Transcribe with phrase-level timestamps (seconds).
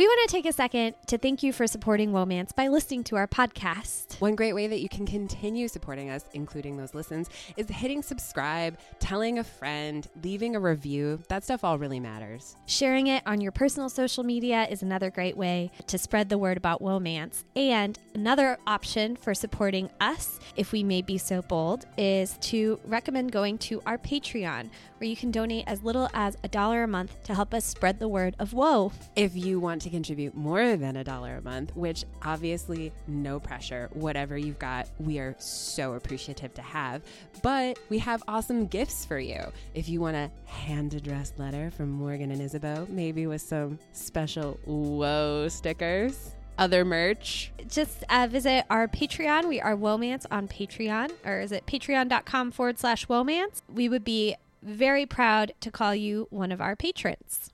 [0.00, 3.16] We want to take a second to thank you for supporting Womance by listening to
[3.16, 4.18] our podcast.
[4.18, 8.78] One great way that you can continue supporting us, including those listens, is hitting subscribe,
[8.98, 11.18] telling a friend, leaving a review.
[11.28, 12.56] That stuff all really matters.
[12.64, 16.56] Sharing it on your personal social media is another great way to spread the word
[16.56, 17.44] about Womance.
[17.54, 23.32] And another option for supporting us, if we may be so bold, is to recommend
[23.32, 27.22] going to our Patreon, where you can donate as little as a dollar a month
[27.24, 28.92] to help us spread the word of woe.
[29.14, 33.90] If you want to contribute more than a dollar a month, which obviously no pressure,
[33.92, 37.02] whatever you've got, we are so appreciative to have.
[37.42, 39.40] But we have awesome gifts for you.
[39.74, 44.58] If you want a hand addressed letter from Morgan and Isabeau, maybe with some special
[44.64, 47.52] whoa stickers other merch.
[47.68, 49.48] Just uh, visit our Patreon.
[49.48, 53.62] We are Womance on Patreon, or is it patreon.com forward slash Womance?
[53.66, 57.50] We would be very proud to call you one of our patrons.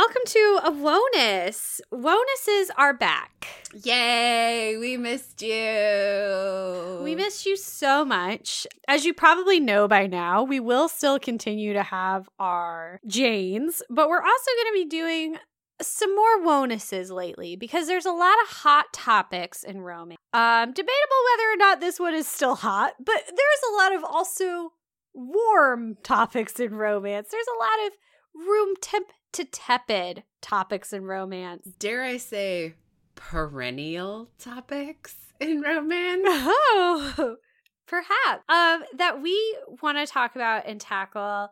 [0.00, 1.78] Welcome to a wellness.
[1.92, 3.46] Wellnesses are back.
[3.84, 7.00] Yay, we missed you.
[7.02, 8.66] We missed you so much.
[8.88, 14.08] As you probably know by now, we will still continue to have our Janes, but
[14.08, 15.36] we're also going to be doing
[15.82, 20.18] some more wonuses lately because there's a lot of hot topics in romance.
[20.32, 24.02] Um, debatable whether or not this one is still hot, but there's a lot of
[24.02, 24.70] also
[25.12, 27.28] warm topics in romance.
[27.30, 27.92] There's a lot of
[28.34, 31.68] room temp to tepid topics in romance.
[31.78, 32.74] Dare I say
[33.14, 36.22] perennial topics in romance?
[36.72, 37.36] Oh,
[37.86, 38.44] perhaps.
[38.48, 41.50] Um, that we want to talk about and tackle.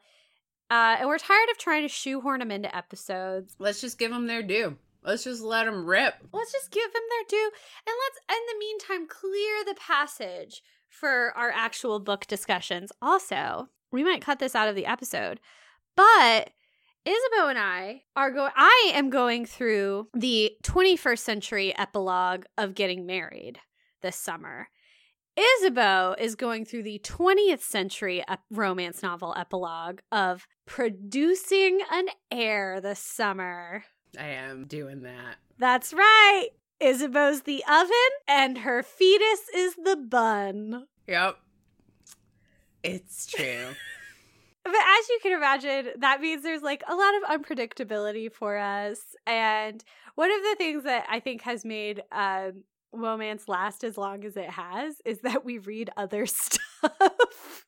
[0.71, 3.55] Uh, and we're tired of trying to shoehorn them into episodes.
[3.59, 4.77] Let's just give them their due.
[5.03, 6.15] Let's just let them rip.
[6.33, 7.51] Let's just give them their due.
[7.87, 12.93] And let's, in the meantime, clear the passage for our actual book discussions.
[13.01, 15.41] Also, we might cut this out of the episode,
[15.97, 16.51] but
[17.07, 23.07] Isabeau and I are going, I am going through the 21st century epilogue of getting
[23.07, 23.59] married
[24.03, 24.69] this summer.
[25.39, 32.81] Isabeau is going through the 20th century ep- romance novel epilogue of producing an heir
[32.81, 33.85] this summer.
[34.19, 35.37] I am doing that.
[35.59, 36.49] That's right.
[36.81, 37.91] Isabeau's the oven
[38.27, 40.87] and her fetus is the bun.
[41.07, 41.37] Yep.
[42.83, 43.75] It's true.
[44.71, 48.99] But as you can imagine, that means there's like a lot of unpredictability for us.
[49.27, 49.83] And
[50.15, 54.37] one of the things that I think has made um, romance last as long as
[54.37, 57.65] it has is that we read other stuff.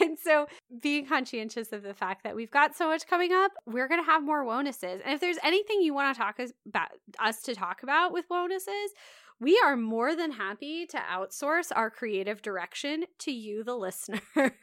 [0.00, 0.46] and so
[0.80, 4.10] being conscientious of the fact that we've got so much coming up, we're going to
[4.10, 5.00] have more bonuses.
[5.04, 8.92] And if there's anything you want to talk about us to talk about with bonuses,
[9.40, 14.20] we are more than happy to outsource our creative direction to you, the listener.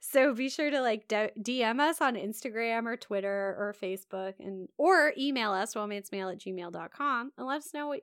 [0.00, 5.14] so be sure to like DM us on Instagram or Twitter or Facebook and or
[5.16, 8.02] email us romancemail at gmail.com and let us know what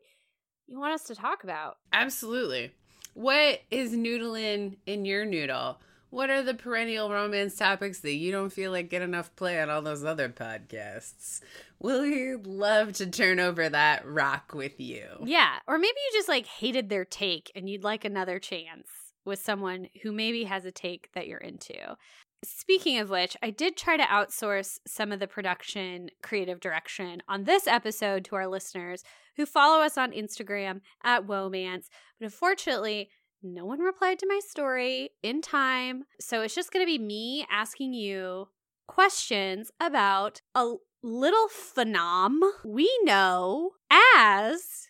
[0.68, 1.78] you want us to talk about.
[1.94, 2.72] Absolutely.
[3.14, 5.78] What is noodling in your noodle?
[6.14, 9.72] What are the perennial romance topics that you don't feel like get enough play on
[9.72, 11.42] all those other podcasts?
[11.80, 15.08] We love to turn over that rock with you.
[15.24, 15.56] Yeah.
[15.68, 18.88] Or maybe you just like hated their take and you'd like another chance
[19.26, 21.98] with someone who maybe has a take that you're into.
[22.44, 27.46] Speaking of which, I did try to outsource some of the production creative direction on
[27.46, 29.04] this episode to our listeners
[29.36, 31.88] who follow us on Instagram at Womance.
[32.20, 33.10] But unfortunately,
[33.44, 36.06] no one replied to my story in time.
[36.20, 38.48] So it's just going to be me asking you
[38.88, 43.72] questions about a little phenom we know
[44.16, 44.88] as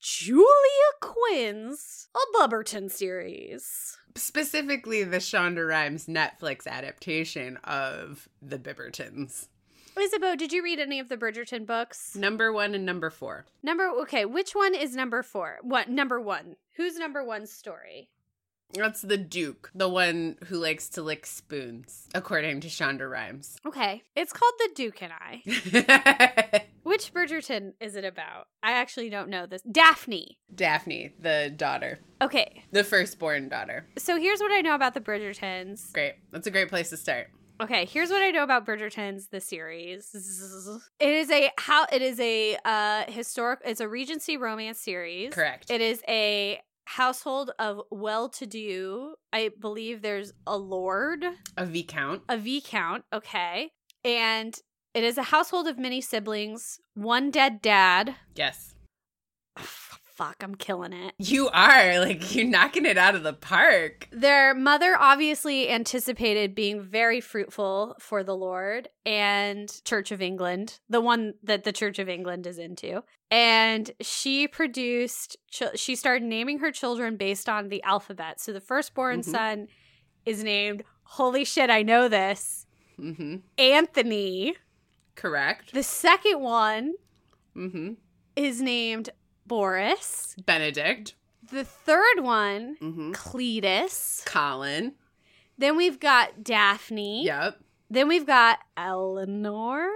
[0.00, 0.46] Julia
[1.00, 3.96] Quinn's A Bubberton series.
[4.14, 9.48] Specifically, the Shonda Rhimes Netflix adaptation of The Bibbertons.
[10.00, 12.14] Isabeau, did you read any of the Bridgerton books?
[12.14, 13.46] Number one and number four.
[13.62, 15.58] Number okay, which one is number four?
[15.62, 16.56] What number one?
[16.76, 18.08] Who's number one's story?
[18.74, 23.56] That's the Duke, the one who likes to lick spoons, according to Shonda Rhimes.
[23.66, 26.64] Okay, it's called The Duke and I.
[26.82, 28.48] Which Bridgerton is it about?
[28.62, 29.62] I actually don't know this.
[29.62, 30.36] Daphne.
[30.54, 33.86] Daphne, the daughter, Okay, the firstborn daughter.
[33.96, 35.90] so here's what I know about the Bridgertons.
[35.94, 36.16] Great.
[36.30, 37.28] That's a great place to start.
[37.60, 40.10] Okay, here's what I know about Bridgerton's the series.
[41.00, 45.32] It is a how it is a uh historic it's a Regency romance series.
[45.34, 45.70] Correct.
[45.70, 49.14] It is a household of well-to-do.
[49.32, 51.24] I believe there's a lord,
[51.56, 52.22] a viscount.
[52.28, 53.72] a viscount, okay.
[54.04, 54.56] And
[54.94, 58.14] it is a household of many siblings, one dead dad.
[58.34, 58.74] Yes.
[60.18, 61.14] Fuck, I'm killing it.
[61.18, 64.08] You are like you're knocking it out of the park.
[64.10, 71.00] Their mother obviously anticipated being very fruitful for the Lord and Church of England, the
[71.00, 73.04] one that the Church of England is into.
[73.30, 75.36] And she produced,
[75.76, 78.40] she started naming her children based on the alphabet.
[78.40, 79.24] So the firstborn Mhm.
[79.24, 79.68] son
[80.26, 82.66] is named, holy shit, I know this,
[82.98, 83.36] Mm-hmm.
[83.56, 84.56] Anthony.
[85.14, 85.72] Correct.
[85.72, 86.94] The second one
[87.56, 87.92] Mm-hmm.
[88.34, 89.10] is named
[89.48, 90.36] Boris.
[90.46, 91.14] Benedict.
[91.50, 93.12] The third one, Mm-hmm.
[93.12, 94.24] Cletus.
[94.26, 94.92] Colin.
[95.56, 97.24] Then we've got Daphne.
[97.24, 97.58] Yep.
[97.90, 99.88] Then we've got Eleanor.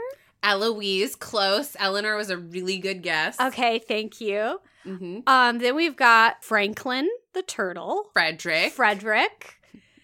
[0.42, 1.14] Eloise.
[1.14, 1.76] Close.
[1.78, 3.38] Eleanor was a really good guess.
[3.38, 4.60] Okay, thank you.
[4.86, 5.20] Mm-hmm.
[5.28, 8.10] Um, then we've got Franklin the turtle.
[8.12, 8.72] Frederick.
[8.72, 9.60] Frederick.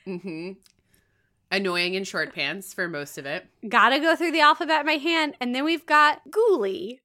[0.07, 0.53] mm-hmm.
[1.51, 3.47] Annoying in short pants for most of it.
[3.67, 5.35] Gotta go through the alphabet in my hand.
[5.41, 6.99] And then we've got Ghoulie.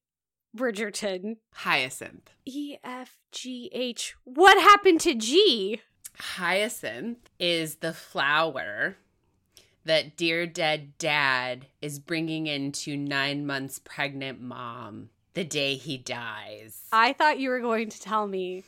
[0.55, 1.38] Bridgerton.
[1.53, 2.31] Hyacinth.
[2.45, 4.15] E F G H.
[4.23, 5.81] What happened to G?
[6.19, 8.97] Hyacinth is the flower
[9.85, 16.88] that dear dead dad is bringing into nine months pregnant mom the day he dies.
[16.91, 18.63] I thought you were going to tell me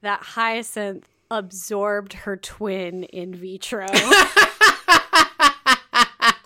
[0.00, 3.86] that Hyacinth absorbed her twin in vitro.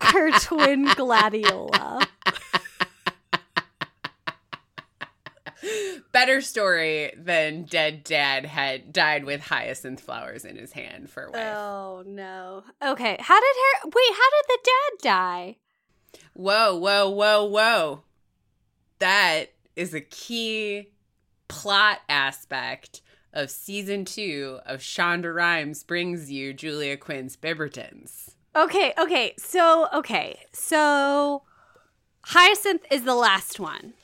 [0.01, 2.07] her twin gladiola.
[6.21, 11.31] Better story than dead dad had died with hyacinth flowers in his hand for a
[11.31, 11.57] wife.
[11.57, 12.63] Oh no.
[12.85, 15.57] Okay, how did her wait, how did the dad die?
[16.35, 18.03] Whoa, whoa, whoa, whoa.
[18.99, 20.91] That is a key
[21.49, 23.01] plot aspect
[23.33, 28.35] of season two of Shonda Rhimes brings you Julia Quinn's Bibbertons.
[28.55, 29.33] Okay, okay.
[29.39, 30.41] So, okay.
[30.53, 31.45] So
[32.27, 33.95] Hyacinth is the last one.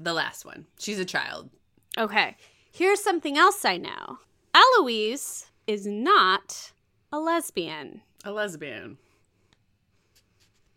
[0.00, 0.64] The last one.
[0.78, 1.50] She's a child.
[1.98, 2.36] Okay.
[2.70, 4.18] Here's something else I know.
[4.54, 6.72] Eloise is not
[7.12, 8.02] a lesbian.
[8.24, 8.98] A lesbian.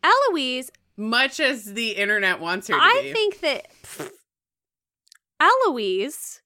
[0.03, 3.13] Eloise, Much as the internet wants her to I be.
[3.13, 4.11] think that pff,
[5.39, 6.41] Eloise,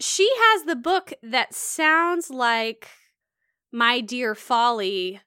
[0.00, 2.88] she has the book that sounds like
[3.72, 5.20] My Dear Folly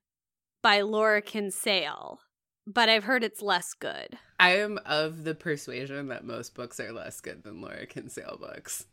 [0.61, 2.19] by Laura Kinsale,
[2.65, 4.17] but I've heard it's less good.
[4.41, 8.87] I am of the persuasion that most books are less good than Laura Kinsale books.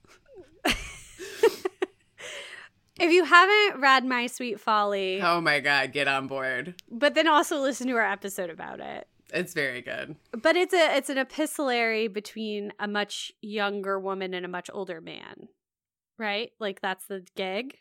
[3.00, 6.74] If you haven't read My Sweet Folly, Oh my god, get on board.
[6.90, 9.06] but then also listen to our episode about it.
[9.32, 10.16] It's very good.
[10.32, 15.00] But it's a it's an epistolary between a much younger woman and a much older
[15.00, 15.46] man.
[16.18, 16.50] Right?
[16.58, 17.76] Like that's the gig.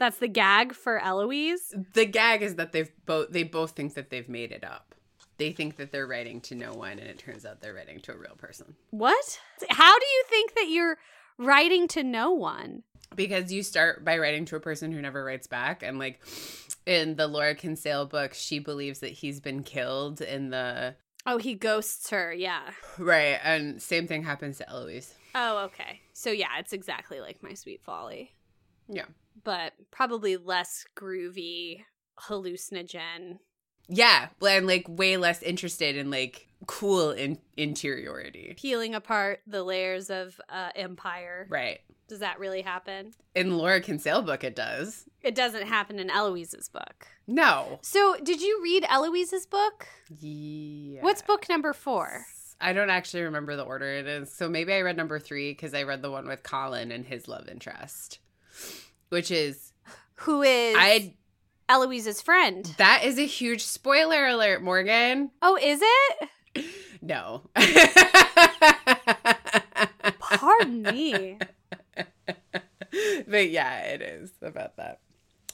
[0.00, 1.72] That's the gag for Eloise.
[1.94, 4.95] The gag is that they've both they both think that they've made it up.
[5.38, 8.12] They think that they're writing to no one and it turns out they're writing to
[8.12, 8.74] a real person.
[8.90, 9.38] What?
[9.70, 10.96] How do you think that you're
[11.38, 12.82] writing to no one?
[13.14, 16.20] Because you start by writing to a person who never writes back and like
[16.86, 20.96] in the Laura Kinsale book, she believes that he's been killed in the
[21.28, 22.32] Oh, he ghosts her.
[22.32, 22.70] Yeah.
[22.98, 25.12] right, and same thing happens to Eloise.
[25.34, 26.00] Oh, okay.
[26.12, 28.32] So yeah, it's exactly like My Sweet Folly,
[28.88, 29.06] Yeah.
[29.44, 31.80] but probably less groovy,
[32.28, 33.38] hallucinogen.
[33.88, 38.54] Yeah, Well and like way less interested in like cool in- interiority.
[38.58, 41.46] peeling apart the layers of uh, empire.
[41.48, 41.80] Right.
[42.08, 43.12] Does that really happen?
[43.34, 45.04] In Laura Kinsale book it does.
[45.22, 47.06] It doesn't happen in Eloise's book.
[47.26, 47.80] No.
[47.82, 49.86] So, did you read Eloise's book?
[50.20, 51.02] Yeah.
[51.02, 52.26] What's book number four?
[52.60, 54.32] I don't actually remember the order it is.
[54.32, 57.28] So maybe I read number 3 cuz I read the one with Colin and his
[57.28, 58.18] love interest.
[59.10, 59.72] Which is
[60.20, 61.14] Who is I
[61.68, 62.74] Eloise's friend?
[62.78, 65.30] that is a huge spoiler alert, Morgan.
[65.42, 66.28] Oh, is it?
[67.02, 67.42] No.
[70.18, 71.38] Pardon me.
[73.28, 75.00] but yeah, it is about that.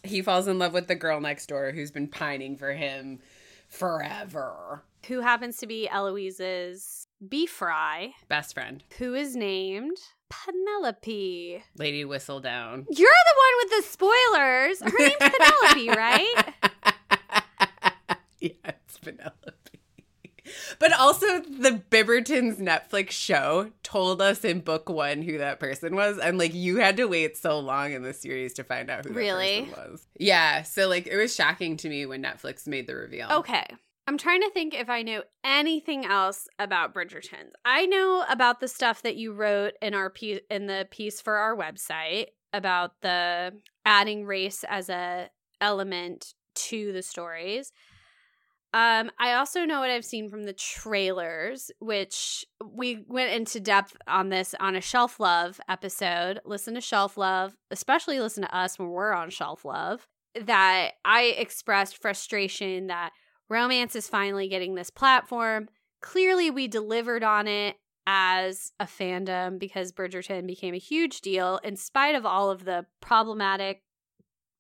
[0.05, 3.21] He falls in love with the girl next door who's been pining for him
[3.69, 4.83] forever.
[5.09, 9.97] Who happens to be Eloise's beef fry, Best friend, who is named
[10.29, 11.63] Penelope.
[11.77, 12.87] Lady Whistledown.
[12.91, 14.81] You're the one with the spoilers.
[14.81, 16.55] Her name's Penelope, right?
[18.41, 19.33] yeah, it's Penelope.
[20.79, 26.19] But also, the Bibbertons Netflix show told us in book one who that person was,
[26.19, 29.13] and like you had to wait so long in the series to find out who
[29.15, 29.61] Really?
[29.63, 30.07] that person was.
[30.19, 33.29] Yeah, so like it was shocking to me when Netflix made the reveal.
[33.31, 33.65] Okay.
[34.07, 37.51] I'm trying to think if I know anything else about Bridgerton.
[37.65, 41.37] I know about the stuff that you wrote in our piece in the piece for
[41.37, 43.53] our website about the
[43.85, 45.31] adding race as a
[45.61, 47.73] element to the stories.
[48.75, 53.97] Um, I also know what I've seen from the trailers, which we went into depth
[54.09, 56.41] on this on a Shelf Love episode.
[56.47, 60.09] Listen to Shelf Love, especially listen to us when we're on Shelf Love.
[60.41, 63.13] That I expressed frustration that
[63.53, 65.69] romance is finally getting this platform.
[66.01, 71.77] Clearly, we delivered on it as a fandom because Bridgerton became a huge deal in
[71.77, 73.83] spite of all of the problematic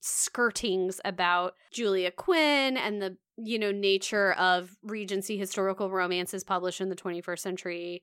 [0.02, 6.88] skirtings about Julia Quinn and the you know nature of regency historical romances published in
[6.88, 8.02] the 21st century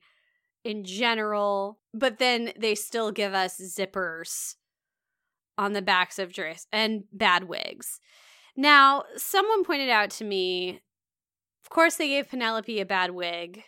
[0.64, 4.56] in general but then they still give us zippers
[5.56, 8.00] on the backs of dress and bad wigs
[8.56, 10.80] now someone pointed out to me
[11.62, 13.62] of course they gave penelope a bad wig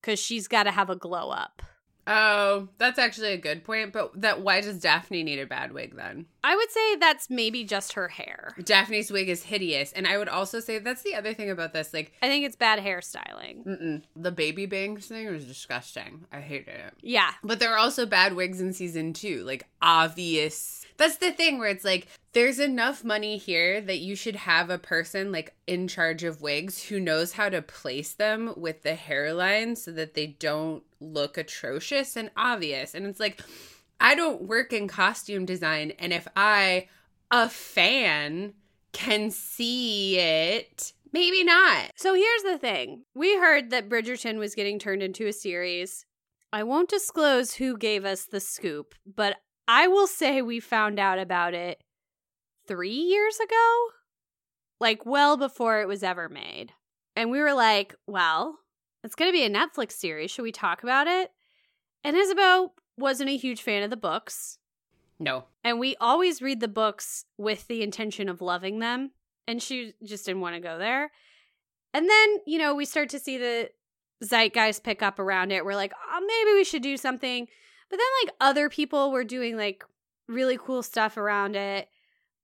[0.00, 1.62] because she's got to have a glow up
[2.06, 3.92] Oh, that's actually a good point.
[3.92, 6.26] But that why does Daphne need a bad wig then?
[6.44, 10.28] I would say that's maybe just her hair Daphne's wig is hideous, and I would
[10.28, 11.92] also say that's the other thing about this.
[11.94, 16.24] Like, i think it's bad hairstyling mm-mm, the baby bangs thing was disgusting.
[16.32, 16.94] I hated it.
[17.02, 20.84] yeah But there are also bad wigs in season two, like obvious.
[20.96, 24.78] That's the thing where it's like there's enough money here that you should have a
[24.78, 29.76] person like in charge of wigs who knows how to place them with the hairline
[29.76, 32.94] so that they don't look atrocious and obvious.
[32.94, 33.40] And it's like
[34.02, 36.88] I don't work in costume design, and if I,
[37.30, 38.54] a fan,
[38.92, 41.92] can see it, maybe not.
[41.94, 43.04] So here's the thing.
[43.14, 46.04] We heard that Bridgerton was getting turned into a series.
[46.52, 49.36] I won't disclose who gave us the scoop, but
[49.68, 51.80] I will say we found out about it
[52.66, 53.86] three years ago,
[54.80, 56.72] like well before it was ever made.
[57.14, 58.58] And we were like, well,
[59.04, 60.32] it's going to be a Netflix series.
[60.32, 61.30] Should we talk about it?
[62.02, 64.58] And Isabel wasn't a huge fan of the books.
[65.18, 65.44] No.
[65.62, 69.12] And we always read the books with the intention of loving them.
[69.46, 71.10] And she just didn't want to go there.
[71.94, 73.70] And then, you know, we start to see the
[74.24, 75.64] zeitgeist pick up around it.
[75.64, 77.46] We're like, oh, maybe we should do something.
[77.90, 79.84] But then, like, other people were doing like
[80.28, 81.88] really cool stuff around it,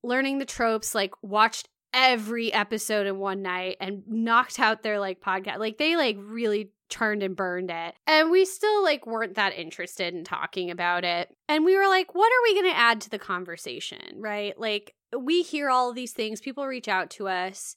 [0.02, 5.20] learning the tropes, like, watched every episode in one night and knocked out their like
[5.20, 5.58] podcast.
[5.58, 7.94] Like, they like really turned and burned it.
[8.06, 11.34] And we still like weren't that interested in talking about it.
[11.48, 14.58] And we were like, what are we going to add to the conversation, right?
[14.58, 17.76] Like we hear all these things, people reach out to us.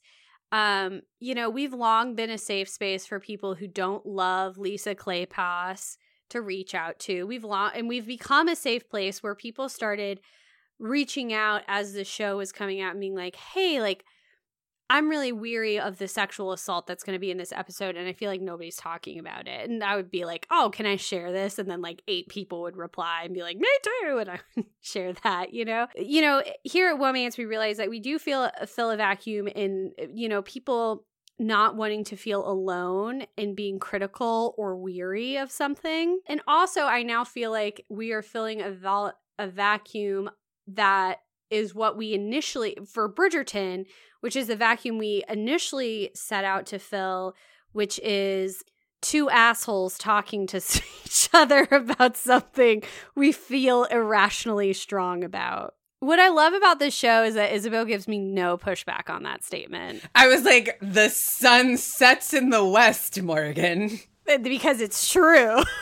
[0.50, 4.94] Um, you know, we've long been a safe space for people who don't love Lisa
[4.94, 5.96] Kleypas
[6.30, 7.24] to reach out to.
[7.24, 10.20] We've long and we've become a safe place where people started
[10.78, 14.04] reaching out as the show was coming out and being like, "Hey, like
[14.90, 18.06] I'm really weary of the sexual assault that's going to be in this episode and
[18.06, 19.68] I feel like nobody's talking about it.
[19.68, 22.62] And I would be like, "Oh, can I share this?" And then like eight people
[22.62, 25.86] would reply and be like, "Me too." And I would share that, you know.
[25.96, 29.92] You know, here at Womance we realize that we do feel fill a vacuum in
[30.14, 31.04] you know, people
[31.38, 36.20] not wanting to feel alone and being critical or weary of something.
[36.26, 40.30] And also I now feel like we are filling a val- a vacuum
[40.68, 41.18] that
[41.52, 43.84] is what we initially for Bridgerton,
[44.20, 47.34] which is the vacuum we initially set out to fill,
[47.72, 48.64] which is
[49.02, 50.56] two assholes talking to
[51.04, 52.82] each other about something
[53.14, 55.74] we feel irrationally strong about.
[56.00, 59.44] What I love about this show is that Isabel gives me no pushback on that
[59.44, 64.00] statement I was like, the sun sets in the west, Morgan.
[64.24, 65.62] because it's true.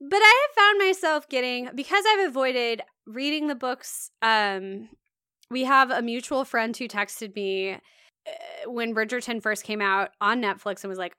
[0.00, 4.10] but I have found myself getting because I've avoided reading the books.
[4.22, 4.88] Um,
[5.50, 10.40] we have a mutual friend who texted me uh, when Bridgerton first came out on
[10.40, 11.16] Netflix and was like,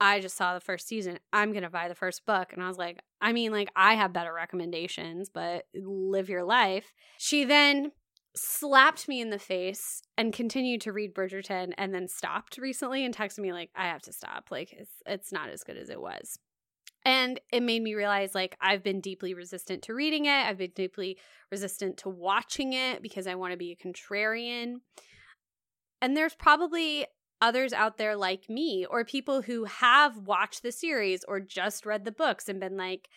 [0.00, 1.18] "I just saw the first season.
[1.32, 4.12] I'm gonna buy the first book." And I was like, "I mean, like I have
[4.12, 7.92] better recommendations, but live your life." She then
[8.36, 13.16] slapped me in the face and continued to read Bridgerton and then stopped recently and
[13.16, 16.00] texted me like I have to stop like it's it's not as good as it
[16.00, 16.38] was.
[17.04, 20.46] And it made me realize like I've been deeply resistant to reading it.
[20.46, 21.18] I've been deeply
[21.50, 24.76] resistant to watching it because I want to be a contrarian.
[26.00, 27.06] And there's probably
[27.40, 32.04] others out there like me or people who have watched the series or just read
[32.04, 33.08] the books and been like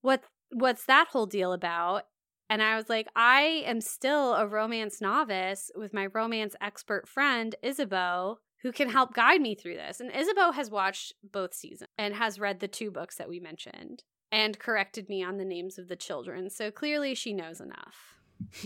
[0.00, 2.02] what what's that whole deal about?
[2.50, 7.54] And I was like, I am still a romance novice with my romance expert friend,
[7.62, 10.00] Isabeau, who can help guide me through this.
[10.00, 14.02] And Isabeau has watched both seasons and has read the two books that we mentioned
[14.30, 16.48] and corrected me on the names of the children.
[16.48, 18.16] So clearly she knows enough.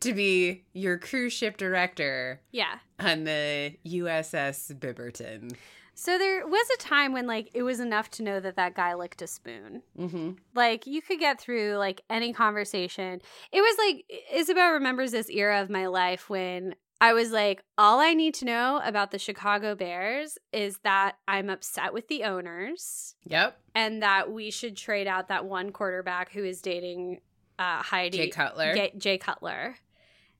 [0.00, 2.78] to be your cruise ship director Yeah.
[2.98, 5.54] on the USS Bibberton.
[5.94, 8.94] So there was a time when like it was enough to know that that guy
[8.94, 9.82] licked a spoon.
[9.98, 10.30] Mm-hmm.
[10.54, 13.20] Like you could get through like any conversation.
[13.52, 17.98] It was like Isabel remembers this era of my life when I was like, all
[17.98, 23.14] I need to know about the Chicago Bears is that I'm upset with the owners
[23.24, 23.58] Yep.
[23.74, 27.20] and that we should trade out that one quarterback who is dating
[27.58, 28.74] uh, Heidi Jay Cutler.
[28.74, 29.76] Jay, Jay Cutler.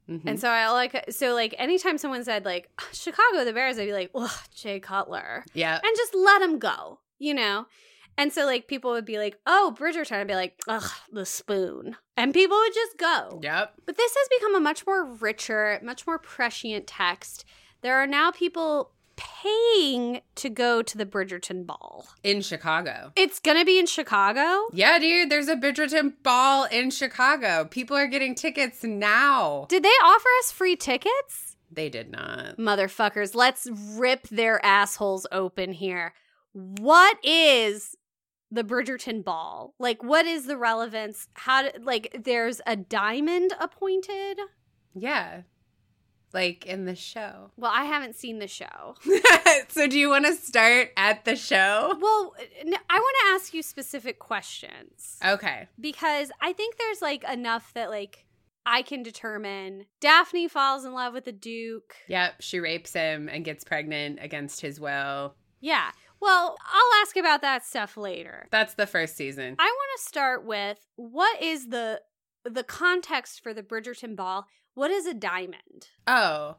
[0.09, 0.23] Mhm.
[0.27, 3.93] And so I like so like anytime someone said like Chicago the Bears, I'd be
[3.93, 5.75] like, ugh, Jay Cutler yeah.
[5.83, 7.67] and just let him go, you know?
[8.17, 10.13] And so, like, people would be like, oh, Bridgerton.
[10.13, 11.97] I'd be like, ugh, the spoon.
[12.17, 13.41] And people would just go.
[13.43, 13.75] Yep.
[13.87, 17.45] But this has become a much more richer, much more prescient text.
[17.81, 22.09] There are now people paying to go to the Bridgerton ball.
[22.23, 23.13] In Chicago.
[23.17, 24.69] It's going to be in Chicago.
[24.73, 27.67] Yeah, dude, there's a Bridgerton ball in Chicago.
[27.71, 29.67] People are getting tickets now.
[29.69, 31.57] Did they offer us free tickets?
[31.71, 32.57] They did not.
[32.57, 36.15] Motherfuckers, let's rip their assholes open here.
[36.53, 37.97] What is
[38.51, 39.75] the Bridgerton ball?
[39.79, 41.29] Like, what is the relevance?
[41.35, 44.39] How, do, like, there's a diamond appointed?
[44.95, 45.43] Yeah.
[46.33, 47.51] Like in the show.
[47.57, 48.95] Well, I haven't seen the show.
[49.69, 51.95] so do you want to start at the show?
[52.01, 55.69] Well, I want to ask you specific questions Okay.
[55.79, 58.25] because I think there's like enough that, like,
[58.65, 61.95] I can determine Daphne falls in love with the Duke.
[62.09, 65.35] Yep, she rapes him and gets pregnant against his will.
[65.61, 65.91] Yeah.
[66.21, 68.47] Well, I'll ask about that stuff later.
[68.51, 69.57] That's the first season.
[69.59, 72.03] I want to start with what is the
[72.45, 74.47] the context for the Bridgerton ball?
[74.75, 75.89] What is a diamond?
[76.07, 76.57] Oh,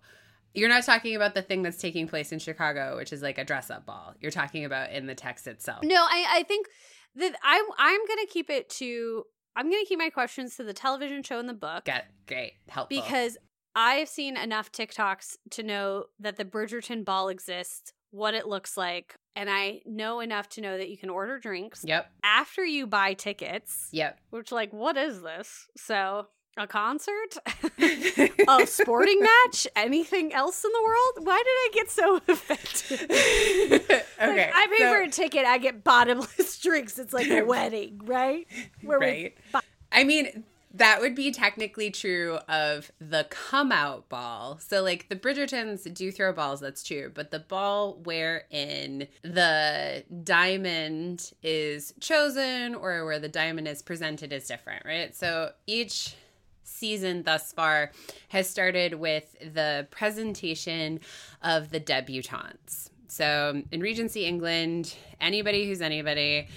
[0.53, 3.45] you're not talking about the thing that's taking place in Chicago, which is like a
[3.45, 4.13] dress up ball.
[4.19, 5.83] You're talking about in the text itself.
[5.83, 6.67] No, I I think
[7.15, 9.23] that I'm I'm gonna keep it to
[9.55, 13.01] I'm gonna keep my questions to the television show and the book Got great, helpful.
[13.01, 13.37] because
[13.75, 19.15] I've seen enough TikToks to know that the Bridgerton ball exists, what it looks like,
[19.35, 22.09] and I know enough to know that you can order drinks Yep.
[22.23, 23.87] after you buy tickets.
[23.91, 24.19] Yep.
[24.31, 25.67] Which like what is this?
[25.77, 27.37] So a concert?
[27.79, 29.67] a sporting match?
[29.75, 31.27] Anything else in the world?
[31.27, 33.01] Why did I get so affected?
[33.11, 34.05] okay.
[34.19, 36.99] Like, I pay so- for a ticket, I get bottomless drinks.
[36.99, 38.47] It's like a wedding, right?
[38.83, 39.37] Where right.
[39.53, 39.61] buy-
[39.93, 44.59] I mean, that would be technically true of the come out ball.
[44.65, 47.11] So, like, the Bridgertons do throw balls, that's true.
[47.13, 54.47] But the ball wherein the diamond is chosen or where the diamond is presented is
[54.47, 55.15] different, right?
[55.15, 56.15] So, each
[56.63, 57.91] season thus far
[58.29, 61.01] has started with the presentation
[61.41, 62.89] of the debutantes.
[63.07, 66.47] So, in Regency England, anybody who's anybody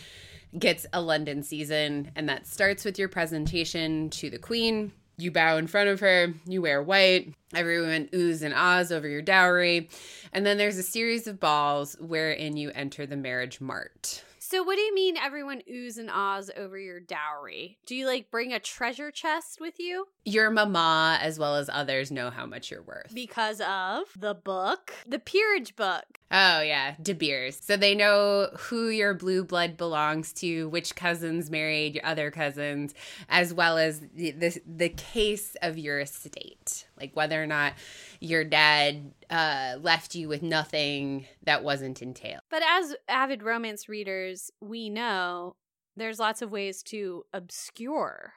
[0.58, 4.92] gets a London season, and that starts with your presentation to the Queen.
[5.16, 9.22] You bow in front of her, you wear white, everyone oohs and ahs over your
[9.22, 9.88] dowry.
[10.32, 14.24] And then there's a series of balls wherein you enter the marriage mart.
[14.40, 17.78] So what do you mean everyone oohs and ahs over your dowry?
[17.86, 20.06] Do you like bring a treasure chest with you?
[20.24, 23.14] Your mama, as well as others, know how much you're worth.
[23.14, 24.92] Because of the book?
[25.06, 26.04] The peerage book.
[26.36, 27.56] Oh yeah, De Beers.
[27.62, 32.92] So they know who your blue blood belongs to, which cousins married your other cousins,
[33.28, 37.74] as well as the the, the case of your estate, like whether or not
[38.18, 42.42] your dad uh, left you with nothing that wasn't entailed.
[42.50, 45.54] But as avid romance readers, we know
[45.96, 48.32] there's lots of ways to obscure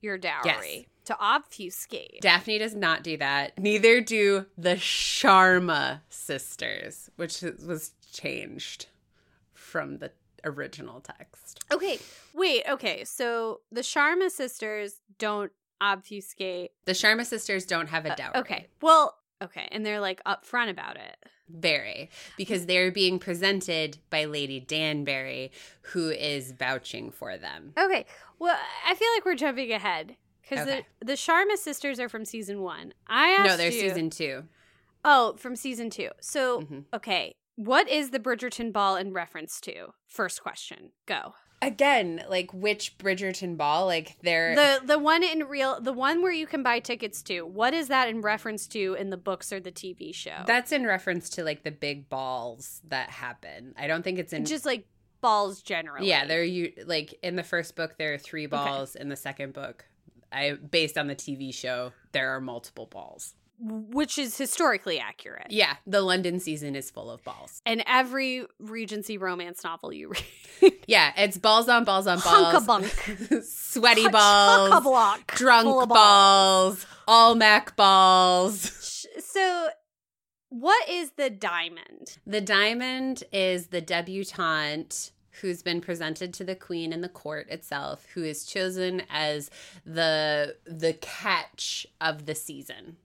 [0.00, 2.20] your dowry, to obfuscate.
[2.20, 3.58] Daphne does not do that.
[3.58, 8.86] Neither do the Sharma sisters, which was changed
[9.52, 10.12] from the
[10.44, 11.60] original text.
[11.72, 11.98] okay,
[12.34, 13.04] wait, okay.
[13.04, 16.72] So the Sharma sisters don't obfuscate.
[16.84, 19.68] The Sharma sisters don't have a Uh, okay, well, okay.
[19.72, 21.16] And they're like upfront about it.
[21.48, 25.52] Very, because they're being presented by Lady Danbury,
[25.92, 27.74] who is vouching for them.
[27.76, 28.06] Okay,
[28.38, 30.16] well, I feel like we're jumping ahead.
[30.48, 30.86] Because Okay.
[31.00, 32.92] the, the Sharma sisters are from season one.
[33.06, 34.44] I asked No, they're you- season two.
[35.04, 36.10] Oh, from season two.
[36.20, 36.84] So, Mhm.
[36.94, 39.94] okay, what is the Bridgerton ball in reference to?
[40.06, 40.92] First question.
[41.06, 41.34] Go.
[41.62, 43.86] Again, like which Bridgerton ball?
[43.86, 47.42] Like they're The the one in real, the one where you can buy tickets to.
[47.42, 50.42] What is that in reference to in the books or the TV show?
[50.46, 53.72] that's in reference to like the big balls that happen.
[53.78, 54.86] I don't think it's in just like
[55.22, 56.06] balls generally.
[56.06, 58.94] Yeah, there you like in the first book there are three balls.
[58.94, 59.86] In the second book,
[60.34, 63.34] I based on the TV show, there are multiple balls.
[63.60, 65.46] which is historically accurate.
[65.50, 67.62] Yeah, the London season is full of balls.
[67.64, 70.10] And every Regency romance novel you
[70.60, 72.86] read, Yeah, it's balls on balls on balls, bunk,
[73.44, 78.80] sweaty balls, block, drunk balls, all Mac balls.
[79.20, 79.68] So,
[80.48, 82.18] what is the diamond?
[82.26, 88.06] The diamond is the debutante who's been presented to the queen and the court itself,
[88.14, 89.50] who is chosen as
[89.84, 92.96] the the catch of the season.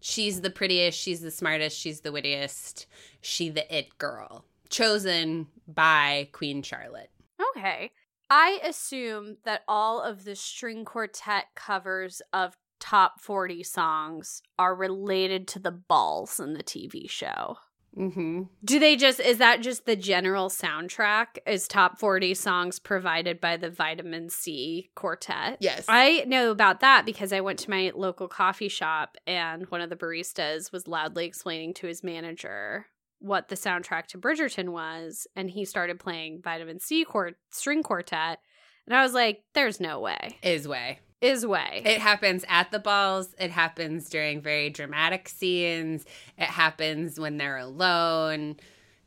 [0.00, 2.86] She's the prettiest, she's the smartest, she's the wittiest,
[3.20, 4.44] she the it girl.
[4.70, 7.10] Chosen by Queen Charlotte.
[7.56, 7.90] Okay.
[8.30, 15.46] I assume that all of the string quartet covers of top 40 songs are related
[15.48, 17.58] to the balls in the TV show.
[17.96, 18.42] Mm-hmm.
[18.64, 21.38] Do they just, is that just the general soundtrack?
[21.46, 25.58] Is top 40 songs provided by the Vitamin C Quartet?
[25.60, 25.84] Yes.
[25.88, 29.90] I know about that because I went to my local coffee shop and one of
[29.90, 32.86] the baristas was loudly explaining to his manager
[33.20, 38.38] what the soundtrack to Bridgerton was, and he started playing Vitamin C quart- string quartet,
[38.86, 41.00] and I was like, "There's no way." Is way.
[41.20, 41.82] Is way.
[41.84, 43.34] It happens at the balls.
[43.38, 46.04] It happens during very dramatic scenes.
[46.38, 48.56] It happens when they're alone.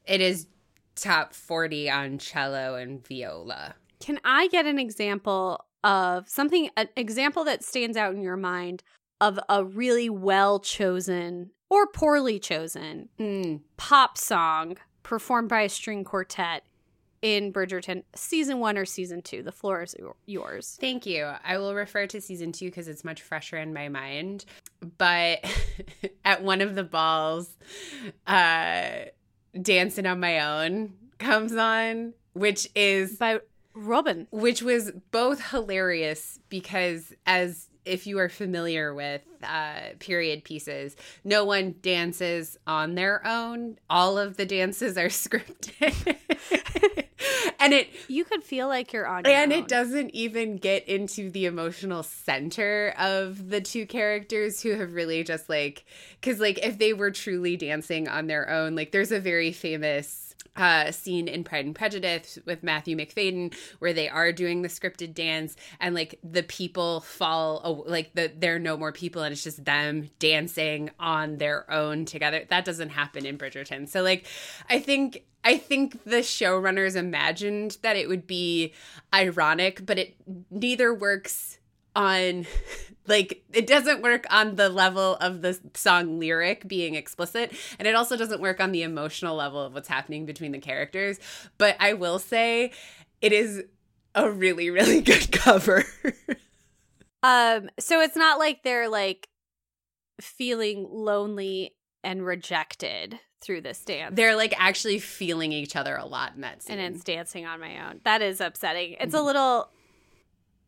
[0.06, 0.46] It is
[0.96, 3.74] top 40 on cello and viola.
[4.00, 8.84] Can I get an example of something, an example that stands out in your mind
[9.20, 13.62] of a really well chosen or poorly chosen Mm.
[13.78, 16.64] pop song performed by a string quartet
[17.24, 19.42] in Bridgerton, season one or season two?
[19.42, 19.96] The floor is
[20.28, 20.78] yours.
[20.80, 21.32] Thank you.
[21.44, 24.46] I will refer to season two because it's much fresher in my mind.
[24.98, 25.44] But
[26.26, 27.50] at one of the balls,
[28.28, 29.06] uh,
[29.60, 33.40] Dancing on My Own comes on, which is By
[33.74, 34.28] Robyn.
[34.30, 41.44] which was both hilarious because as if you are familiar with uh, period pieces, no
[41.46, 43.78] one dances on their own.
[43.90, 46.18] All of the dances are scripted.
[47.60, 51.46] and it You could feel like you're on and it doesn't even get into the
[51.46, 55.86] emotional center of the two characters who have really just like
[56.20, 60.23] because like if they were truly dancing on their own like there's a very famous
[60.56, 65.14] uh, scene in Pride and Prejudice with Matthew Macfadyen where they are doing the scripted
[65.14, 69.44] dance and like the people fall like the there are no more people and it's
[69.44, 72.46] just them dancing on their own together.
[72.50, 73.90] That doesn't happen in Bridgerton.
[73.90, 74.28] So like
[74.70, 78.74] I think I think the showrunners imagined that it would be
[79.14, 80.16] ironic, but it
[80.50, 81.58] neither works
[81.96, 82.46] on
[83.08, 87.96] like it doesn't work on the level of the song lyric being explicit and it
[87.96, 91.20] also doesn't work on the emotional level of what's happening between the characters
[91.58, 92.72] but i will say
[93.22, 93.64] it is
[94.16, 95.84] a really really good cover
[97.24, 99.30] Um, so it's not like they're like
[100.20, 104.16] feeling lonely and rejected through this dance.
[104.16, 107.60] they're like actually feeling each other a lot in that scene and it's dancing on
[107.60, 108.00] my own.
[108.06, 108.96] That is upsetting.
[109.00, 109.26] It's a Mm-hmm.
[109.26, 109.70] little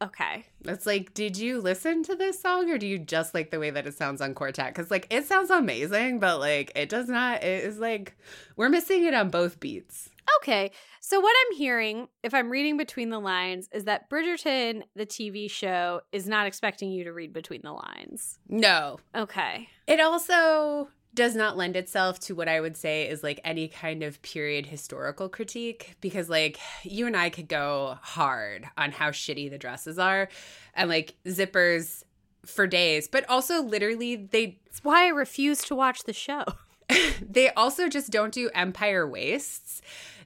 [0.06, 0.46] okay.
[0.64, 3.70] It's like, did you listen to this song or do you just like the way
[3.70, 4.74] that it sounds on Quartet?
[4.74, 7.44] Because, like, it sounds amazing, but, like, it does not.
[7.44, 8.16] It is like,
[8.56, 10.10] we're missing it on both beats.
[10.38, 10.72] Okay.
[11.00, 15.50] So what I'm hearing, if I'm reading between the lines, is that Bridgerton, the TV
[15.50, 18.40] show, is not expecting you to read between the lines.
[18.50, 18.98] No.
[19.16, 19.70] Okay.
[19.88, 24.04] It also does not lend itself to what I would say is like any kind
[24.04, 29.50] of period historical critique because like you and I could go hard on how shitty
[29.50, 30.30] the dresses are
[30.74, 32.04] and like zippers
[32.46, 36.44] for days, but also literally they That's why I refuse to watch the show.
[37.28, 39.82] they also just don't do empire waists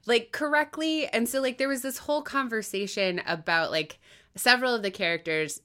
[0.06, 1.08] like correctly.
[1.08, 4.00] And so like there was this whole conversation about like
[4.36, 5.62] several of the characters.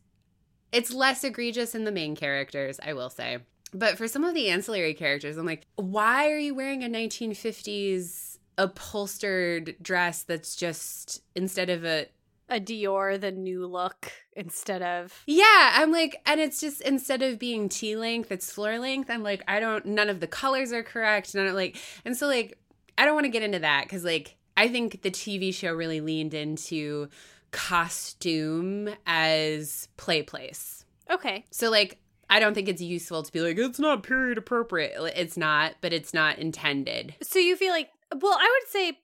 [0.70, 3.38] It's less egregious in the main characters i will say
[3.72, 8.38] but for some of the ancillary characters i'm like why are you wearing a 1950s
[8.59, 12.07] upholstered dress that's just instead of a
[12.48, 17.38] A Dior, the new look, instead of Yeah, I'm like, and it's just instead of
[17.38, 19.11] being tea length, it's floor length.
[19.11, 21.35] I'm like, I don't, none of the colors are correct.
[21.35, 22.59] None of like, and so like,
[22.98, 26.00] I don't want to get into that because like, I think the TV show really
[26.00, 27.09] leaned into
[27.50, 30.85] costume as play place.
[31.11, 31.44] Okay.
[31.50, 31.98] So like,
[32.35, 34.99] I don't think it's useful to be like, it's not period appropriate.
[35.14, 37.14] It's not, but it's not intended.
[37.23, 38.99] So you feel like, well, I would say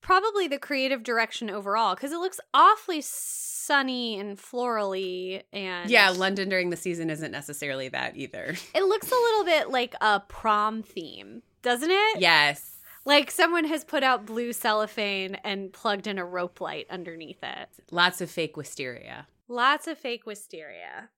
[0.00, 6.48] probably the creative direction overall because it looks awfully sunny and florally and Yeah, London
[6.48, 8.56] during the season isn't necessarily that either.
[8.74, 12.20] it looks a little bit like a prom theme, doesn't it?
[12.20, 12.80] Yes.
[13.04, 17.68] Like someone has put out blue cellophane and plugged in a rope light underneath it.
[17.92, 19.28] Lots of fake wisteria.
[19.46, 21.10] Lots of fake wisteria.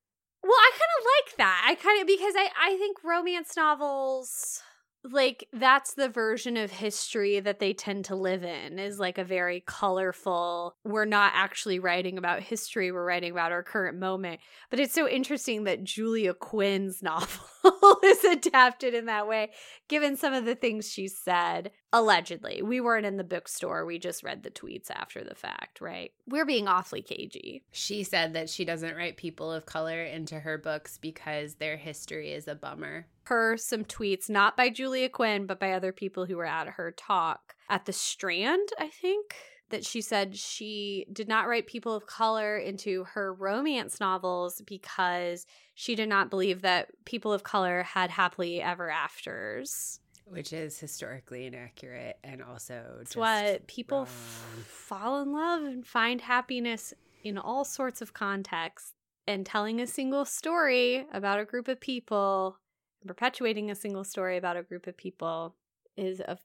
[0.54, 1.64] Well, I kind of like that.
[1.68, 4.62] I kind of because I I think romance novels
[5.04, 9.24] like that's the version of history that they tend to live in is like a
[9.24, 14.40] very colorful we're not actually writing about history we're writing about our current moment.
[14.70, 19.50] But it's so interesting that julia quinn's novel is adapted in that way
[19.88, 21.70] given some of the things she said.
[21.92, 26.12] Allegedly we weren't in the bookstore we just read the tweets after the fact right?
[26.26, 27.64] We're being awfully cagey.
[27.72, 32.32] She said that she doesn't write people of color into her books because their history
[32.32, 33.06] is a bummer.
[33.28, 36.92] Her some tweets, not by Julia Quinn, but by other people who were at her
[36.92, 39.34] talk at the Strand, I think,
[39.70, 45.46] that she said she did not write people of color into her romance novels because
[45.74, 50.00] she did not believe that people of color had happily ever afters.
[50.26, 55.86] Which is historically inaccurate and also It's just what people f- fall in love and
[55.86, 58.92] find happiness in all sorts of contexts.
[59.26, 62.58] And telling a single story about a group of people,
[63.06, 65.54] perpetuating a single story about a group of people
[65.96, 66.38] is a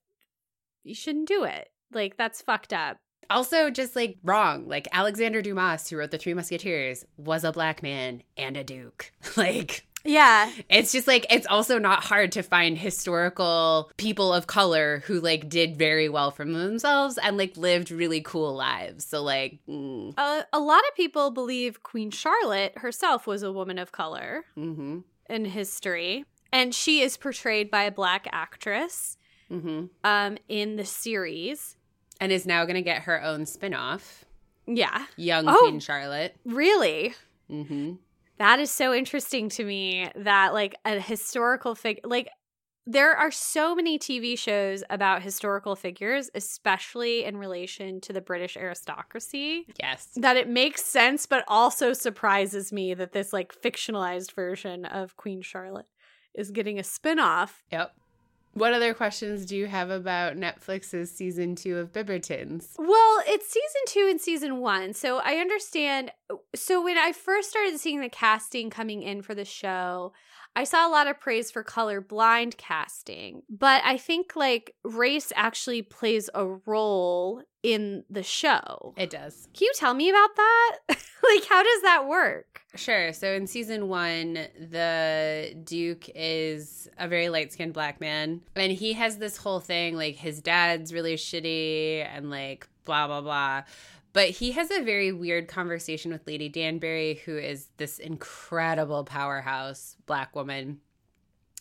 [0.84, 1.70] you shouldn't do it.
[1.92, 2.98] Like that's fucked up.
[3.30, 4.68] Also, just like wrong.
[4.68, 9.12] Like Alexander Dumas, who wrote The Three Musketeers, was a black man and a duke.
[9.38, 10.50] like, Yeah.
[10.68, 15.48] it's just like, it's also not hard to find historical people of color who like
[15.48, 19.06] did very well for themselves and like lived really cool lives.
[19.06, 23.78] So, like, mm, A, a lot of people believe Queen Charlotte herself was a woman
[23.78, 26.26] of color mm-hmm, in history.
[26.52, 29.18] And she is portrayed by a black actress
[29.52, 29.86] mm-hmm.
[30.04, 31.78] um, in the series.
[32.20, 34.26] And is now going to get her own spin off,
[34.66, 35.06] Yeah.
[35.16, 35.58] Young Oh.
[35.60, 36.36] Queen Charlotte.
[36.46, 37.14] Really?
[37.50, 37.94] Mm-hmm.
[38.38, 42.30] That is so interesting to me that like a historical figure like
[42.88, 48.58] there are so many TV shows about historical figures, especially in relation to the British
[48.58, 50.08] aristocracy, Yes.
[50.16, 55.42] that it makes sense, but also surprises me that this like fictionalized version of Queen
[55.44, 55.86] Charlotte
[56.40, 57.64] is getting a spin-off.
[57.72, 57.94] Yep.
[58.54, 62.74] What other questions do you have about Netflix's season two of Bibbertons?
[62.80, 64.94] Well, it's season two and season one.
[64.94, 66.12] So I understand.
[66.56, 70.14] So when I first started seeing the casting coming in for the show,
[70.56, 73.44] I saw a lot of praise for colorblind casting.
[73.50, 78.94] But I think like race actually plays a role in the show.
[78.98, 79.48] It does.
[79.54, 80.78] Can you tell me about that?
[80.90, 82.62] like, how does that work?
[82.76, 83.12] Sure.
[83.14, 88.42] So in season one, the Duke is a very light skinned black man.
[88.56, 93.22] And he has this whole thing like his dad's really shitty and like blah, blah,
[93.22, 93.64] blah.
[94.14, 99.96] But he has a very weird conversation with Lady Danbury, who is this incredible powerhouse
[100.08, 100.80] black woman,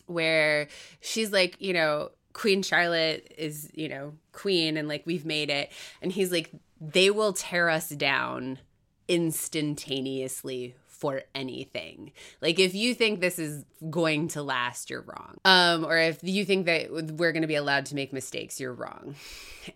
[0.07, 0.67] where
[0.99, 5.71] she's like, you know, Queen Charlotte is, you know, queen and like we've made it.
[6.01, 8.59] And he's like, they will tear us down
[9.07, 12.11] instantaneously for anything.
[12.41, 15.37] Like if you think this is going to last, you're wrong.
[15.45, 18.73] Um or if you think that we're going to be allowed to make mistakes, you're
[18.73, 19.15] wrong.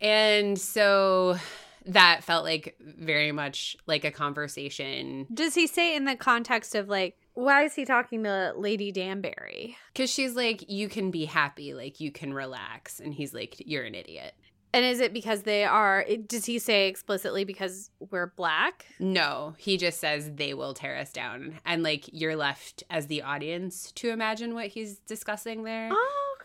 [0.02, 1.38] And so
[1.86, 6.88] that felt like very much like a conversation Does he say in the context of
[6.88, 9.78] like, why is he talking to Lady Danbury?
[9.96, 13.84] cuz she's like you can be happy, like you can relax and he's like you're
[13.84, 14.34] an idiot.
[14.74, 16.06] And is it because they are?
[16.28, 18.88] Does he say explicitly because we're black?
[19.00, 23.22] No, he just says they will tear us down and like you're left as the
[23.22, 25.92] audience to imagine what he's discussing there.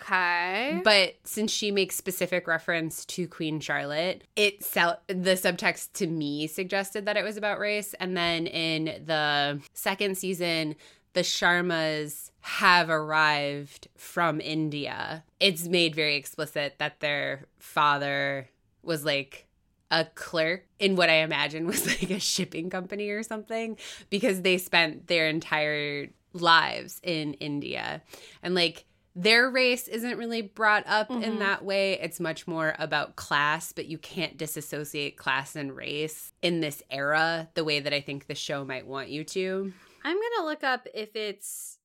[0.00, 0.80] Okay.
[0.84, 6.46] But since she makes specific reference to Queen Charlotte, it sell- the subtext to me
[6.46, 7.94] suggested that it was about race.
[7.98, 10.76] And then in the second season,
[11.18, 15.24] the Sharmas have arrived from India.
[15.40, 18.48] It's made very explicit that their father
[18.84, 19.48] was like
[19.90, 23.76] a clerk in what I imagine was like a shipping company or something
[24.10, 28.00] because they spent their entire lives in India.
[28.40, 28.84] And like
[29.16, 31.38] their race isn't really brought up in Mhm.
[31.40, 31.94] that way.
[31.98, 37.48] It's much more about class, but you can't disassociate class and race in this era
[37.54, 39.72] the way that I think the show might want you to.
[40.04, 41.78] I'm gonna look up if it's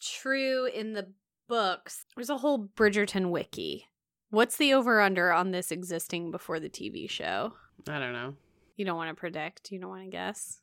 [0.00, 1.08] true in the
[1.48, 2.04] books.
[2.14, 3.86] There's a whole Bridgerton wiki.
[4.30, 7.54] What's the over under on this existing before the TV show?
[7.88, 8.34] I don't know.
[8.76, 9.70] You don't want to predict.
[9.70, 10.60] You don't want to guess.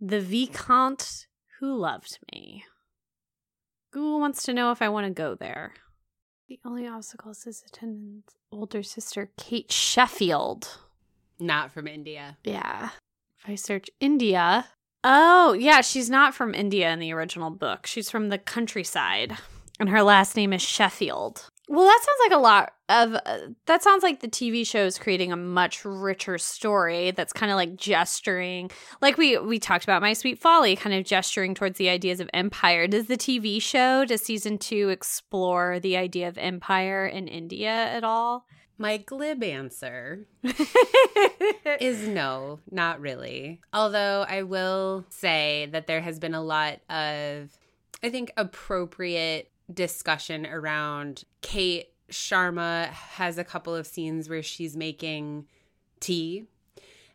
[0.00, 1.26] The Viscount
[1.58, 2.64] who loved me.
[3.90, 5.74] Google wants to know if I want to go there.
[6.48, 10.78] The only obstacle is his attendant's older sister, Kate Sheffield.
[11.38, 12.38] Not from India.
[12.44, 12.90] Yeah.
[13.38, 14.66] If I search India.
[15.02, 17.86] Oh, yeah, she's not from India in the original book.
[17.86, 19.36] She's from the countryside.
[19.78, 21.46] And her last name is Sheffield.
[21.68, 24.98] Well, that sounds like a lot of uh, that sounds like the TV show is
[24.98, 30.02] creating a much richer story that's kind of like gesturing like we we talked about
[30.02, 32.88] My Sweet Folly kind of gesturing towards the ideas of empire.
[32.88, 38.02] Does the TV show does season 2 explore the idea of empire in India at
[38.02, 38.46] all?
[38.80, 40.26] My glib answer
[41.80, 43.60] is no, not really.
[43.74, 47.58] Although I will say that there has been a lot of
[48.02, 55.44] I think appropriate discussion around Kate Sharma has a couple of scenes where she's making
[56.00, 56.46] tea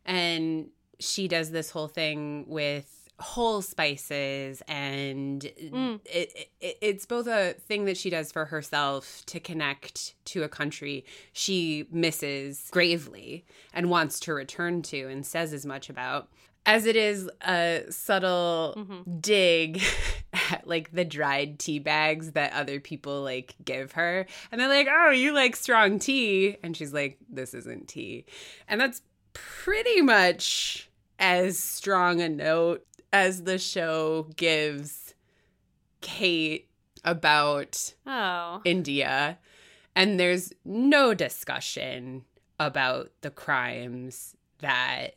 [0.06, 0.68] and
[1.00, 6.00] she does this whole thing with whole spices and mm.
[6.06, 10.50] it, it, it's both a thing that she does for herself to connect to a
[10.50, 16.28] country she misses gravely and wants to return to and says as much about
[16.66, 19.20] as it is a subtle mm-hmm.
[19.22, 19.82] dig
[20.52, 24.88] at like the dried tea bags that other people like give her and they're like
[24.92, 28.26] oh you like strong tea and she's like this isn't tea
[28.68, 29.02] and that's
[29.32, 35.14] pretty much as strong a note as the show gives
[36.02, 36.70] kate
[37.04, 39.38] about oh india
[39.96, 42.24] and there's no discussion
[42.60, 45.16] about the crimes that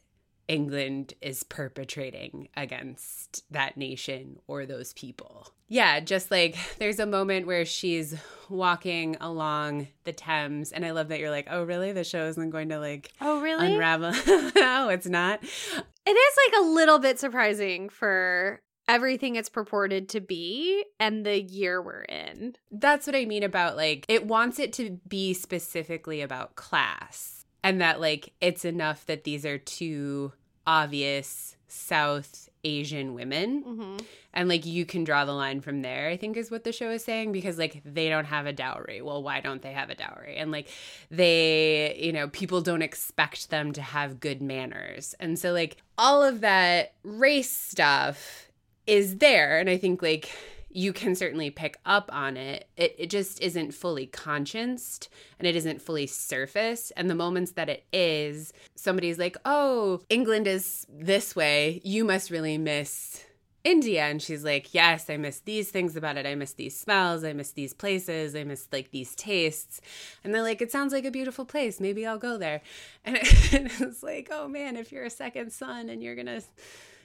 [0.49, 5.53] England is perpetrating against that nation or those people.
[5.69, 8.15] Yeah, just like there's a moment where she's
[8.49, 11.93] walking along the Thames, and I love that you're like, oh, really?
[11.93, 13.75] The show isn't going to like, oh, really?
[13.75, 14.13] Unravel.
[14.57, 15.43] no, it's not.
[15.43, 21.41] It is like a little bit surprising for everything it's purported to be and the
[21.43, 22.57] year we're in.
[22.71, 27.83] That's what I mean about like, it wants it to be specifically about class and
[27.83, 30.33] that like it's enough that these are two
[30.67, 33.65] obvious South Asian women.
[33.65, 33.97] Mm-hmm.
[34.35, 36.91] And like you can draw the line from there, I think is what the show
[36.91, 39.01] is saying because like they don't have a dowry.
[39.03, 40.37] Well, why don't they have a dowry?
[40.37, 40.69] And like
[41.11, 45.15] they, you know, people don't expect them to have good manners.
[45.19, 48.51] And so like all of that race stuff
[48.87, 49.59] is there.
[49.59, 50.31] And I think like
[50.71, 52.69] you can certainly pick up on it.
[52.77, 56.93] It it just isn't fully conscienced and it isn't fully surfaced.
[56.97, 61.81] And the moments that it is, somebody's like, "Oh, England is this way.
[61.85, 63.25] You must really miss
[63.65, 66.27] India." And she's like, "Yes, I miss these things about it.
[66.27, 67.25] I miss these smells.
[67.25, 68.37] I miss these places.
[68.37, 69.81] I miss like these tastes."
[70.23, 71.81] And they're like, "It sounds like a beautiful place.
[71.81, 72.61] Maybe I'll go there."
[73.07, 76.43] And it's like, "Oh man, if you're a second son and you're going to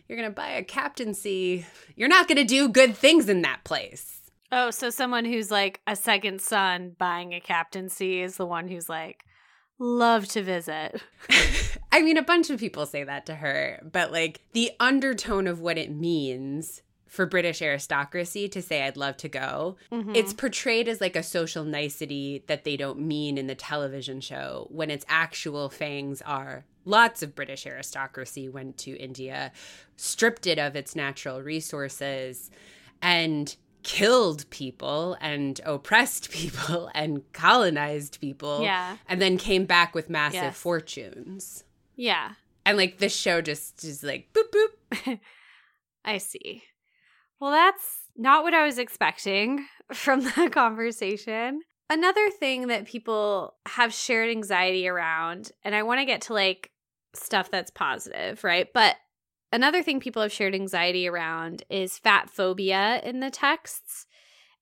[0.07, 3.63] you're going to buy a captaincy, you're not going to do good things in that
[3.63, 4.21] place.
[4.51, 8.87] Oh, so someone who's like a second son buying a captaincy is the one who's
[8.87, 9.25] like,
[9.79, 11.01] love to visit.
[11.91, 15.59] I mean, a bunch of people say that to her, but like the undertone of
[15.59, 20.15] what it means for British aristocracy to say, I'd love to go, mm-hmm.
[20.15, 24.67] it's portrayed as like a social nicety that they don't mean in the television show
[24.71, 29.51] when its actual fangs are lots of British aristocracy went to India,
[29.95, 32.51] stripped it of its natural resources,
[33.01, 38.63] and killed people and oppressed people and colonized people.
[38.63, 38.97] Yeah.
[39.07, 40.57] And then came back with massive yes.
[40.57, 41.63] fortunes.
[41.95, 42.33] Yeah.
[42.65, 45.19] And like this show just is like boop boop.
[46.05, 46.63] I see.
[47.39, 51.61] Well, that's not what I was expecting from the conversation.
[51.89, 56.71] Another thing that people have shared anxiety around, and I want to get to like
[57.15, 58.67] stuff that's positive, right?
[58.73, 58.95] But
[59.51, 64.05] another thing people have shared anxiety around is fat phobia in the texts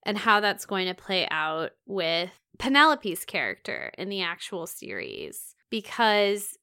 [0.06, 5.56] and how that's going to play out with Penelope's character in the actual series.
[5.70, 6.58] Because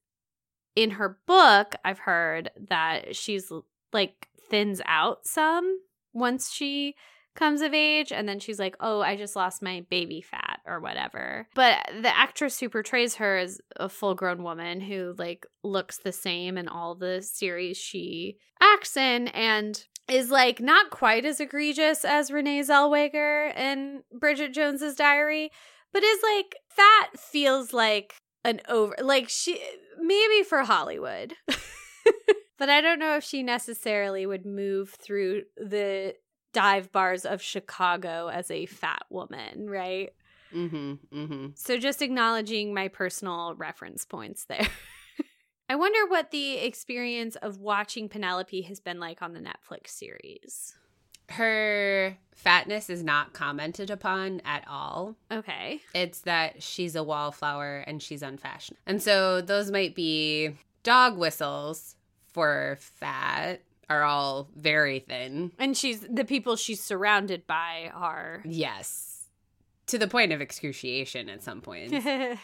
[0.77, 3.51] in her book, I've heard that she's
[3.93, 5.81] like thins out some
[6.13, 6.95] once she
[7.39, 10.81] comes of age and then she's like oh i just lost my baby fat or
[10.81, 11.49] whatever.
[11.55, 16.13] But the actress who portrays her is a full grown woman who like looks the
[16.13, 22.05] same in all the series she acts in and is like not quite as egregious
[22.05, 25.51] as renee zellweger in bridget jones's diary
[25.93, 29.61] but is like fat feels like an over like she
[30.01, 31.35] maybe for hollywood.
[32.59, 36.15] But I don't know if she necessarily would move through the
[36.53, 40.13] dive bars of Chicago as a fat woman, right?
[40.55, 40.95] Mm-hmm.
[41.13, 41.47] Mm-hmm.
[41.55, 44.67] So just acknowledging my personal reference points there.
[45.69, 50.75] I wonder what the experience of watching Penelope has been like on the Netflix series.
[51.31, 55.15] Her fatness is not commented upon at all.
[55.31, 55.81] Okay.
[55.95, 58.81] It's that she's a wallflower and she's unfashionable.
[58.87, 61.97] And so those might be dog whistles
[62.33, 63.61] for fat
[63.91, 65.53] are all very thin.
[65.59, 69.29] And she's the people she's surrounded by are Yes.
[69.87, 71.95] to the point of excruciation at some point.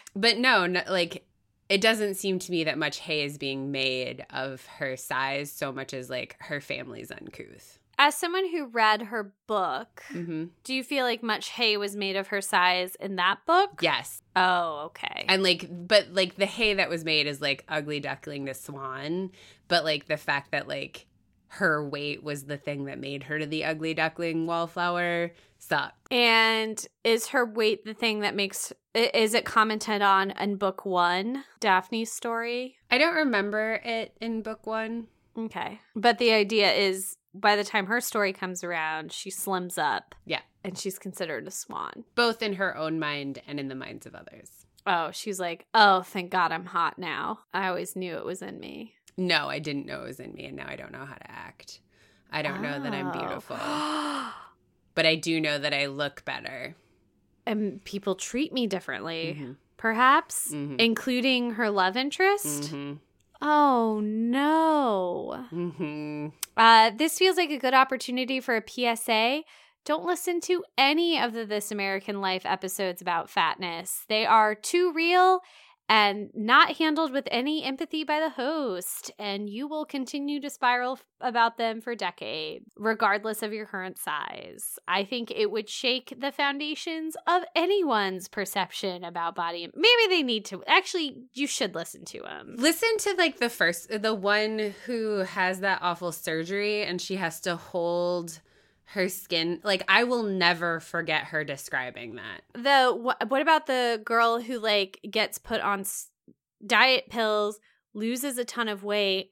[0.15, 1.25] but no, no, like
[1.69, 5.71] it doesn't seem to me that much hay is being made of her size so
[5.71, 7.79] much as like her family's uncouth.
[7.97, 12.15] As someone who read her book, hmm do you feel like much hay was made
[12.17, 13.79] of her size in that book?
[13.81, 15.25] Yes, Oh, okay.
[15.29, 19.31] and like, but like the hay that was made is like ugly duckling the swan,
[19.69, 21.05] but like the fact that like
[21.55, 26.11] her weight was the thing that made her to the ugly duckling wallflower sucked.
[26.11, 31.43] And is her weight the thing that makes is it commented on in book 1,
[31.59, 32.77] Daphne's story?
[32.89, 35.07] I don't remember it in book one.
[35.37, 35.81] Okay.
[35.95, 40.15] But the idea is by the time her story comes around, she slims up.
[40.25, 40.41] Yeah.
[40.63, 42.05] And she's considered a swan.
[42.15, 44.49] both in her own mind and in the minds of others.
[44.87, 47.39] Oh, she's like, "Oh, thank God I'm hot now.
[47.53, 50.45] I always knew it was in me." No, I didn't know it was in me,
[50.45, 51.79] and now I don't know how to act.
[52.31, 53.11] I don't know that I'm Oh.
[53.19, 53.55] beautiful,
[54.95, 56.75] but I do know that I look better.
[57.47, 59.55] and people treat me differently, Mhm.
[59.77, 60.79] perhaps, Mhm.
[60.79, 62.73] including her love interest.
[62.73, 62.99] Mhm.
[63.39, 65.45] Oh no.
[65.51, 66.31] Mhm.
[66.57, 69.43] Uh, this feels like a good opportunity for a PSA.
[69.83, 74.05] Don't listen to any of the This American Life episodes about fatness.
[74.07, 75.41] They are too real
[75.87, 80.99] and not handled with any empathy by the host, and you will continue to spiral
[81.21, 84.79] about them for decades, regardless of your current size.
[84.87, 89.69] I think it would shake the foundations of anyone's perception about body.
[89.75, 90.63] Maybe they need to.
[90.65, 92.55] Actually, you should listen to them.
[92.57, 97.39] Listen to like the first, the one who has that awful surgery and she has
[97.41, 98.41] to hold
[98.87, 99.59] her skin.
[99.63, 102.41] Like, I will never forget her describing that.
[102.53, 106.09] the wh- what about the girl who like gets put on s-
[106.65, 107.59] diet pills
[107.93, 109.31] loses a ton of weight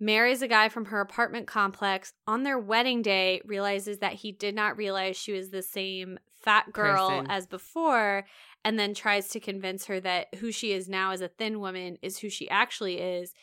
[0.00, 4.54] marries a guy from her apartment complex on their wedding day realizes that he did
[4.54, 7.26] not realize she was the same fat girl Person.
[7.30, 8.24] as before
[8.64, 11.98] and then tries to convince her that who she is now as a thin woman
[12.00, 13.34] is who she actually is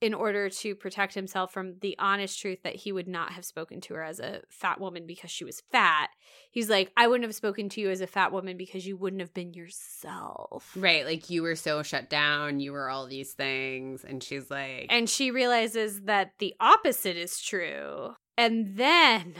[0.00, 3.80] in order to protect himself from the honest truth that he would not have spoken
[3.82, 6.10] to her as a fat woman because she was fat
[6.52, 9.20] He's like, I wouldn't have spoken to you as a fat woman because you wouldn't
[9.20, 10.72] have been yourself.
[10.76, 11.06] Right.
[11.06, 12.58] Like, you were so shut down.
[12.58, 14.04] You were all these things.
[14.04, 18.14] And she's like, And she realizes that the opposite is true.
[18.36, 19.34] And then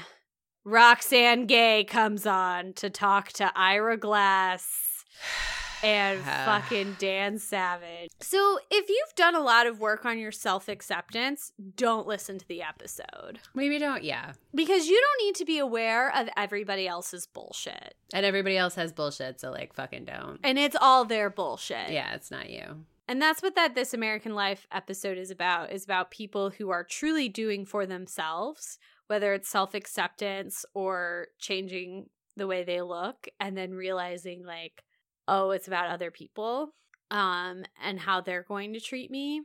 [0.64, 4.68] Roxane Gay comes on to talk to Ira Glass
[5.82, 8.10] and fucking Dan Savage.
[8.20, 12.48] So if you've done a lot of work on your self acceptance, don't listen to
[12.48, 14.02] the episode maybe don't.
[14.04, 14.32] Yeah.
[14.54, 17.94] because you don't need to be aware of everybody else's bullshit.
[18.12, 19.40] And everybody else has bullshit.
[19.40, 20.40] So, like, fucking don't.
[20.42, 21.90] And it's all their bullshit.
[21.90, 22.84] Yeah, it's not you.
[23.06, 26.84] And that's what that This American Life episode is about, is about people who are
[26.84, 28.78] truly doing for themselves,
[29.08, 34.84] whether it's self-acceptance or changing the way they look and then realizing like,
[35.30, 36.74] oh, it's about other people
[37.12, 39.42] um and how they're going to treat me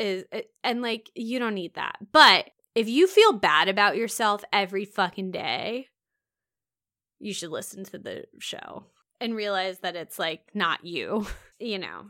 [0.00, 0.24] is
[0.64, 1.96] and like you don't need that.
[2.12, 5.88] But if you feel bad about yourself every fucking day,
[7.18, 8.84] you should listen to the show
[9.20, 11.26] and realize that it's like not you,
[11.58, 12.06] you know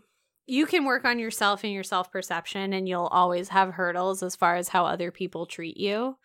[0.48, 4.34] you can work on yourself and your self perception, and you'll always have hurdles as
[4.34, 6.16] far as how other people treat you.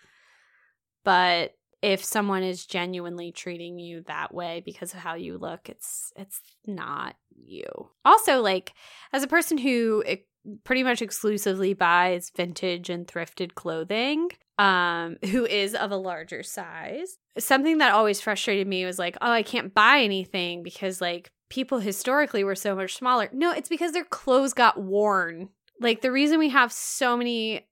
[1.03, 6.13] But if someone is genuinely treating you that way because of how you look, it's
[6.15, 7.65] it's not you.
[8.05, 8.73] Also, like
[9.11, 10.01] as a person who
[10.63, 17.17] pretty much exclusively buys vintage and thrifted clothing, um, who is of a larger size,
[17.37, 21.79] something that always frustrated me was like, oh, I can't buy anything because like people
[21.79, 23.29] historically were so much smaller.
[23.33, 25.49] No, it's because their clothes got worn.
[25.81, 27.67] Like the reason we have so many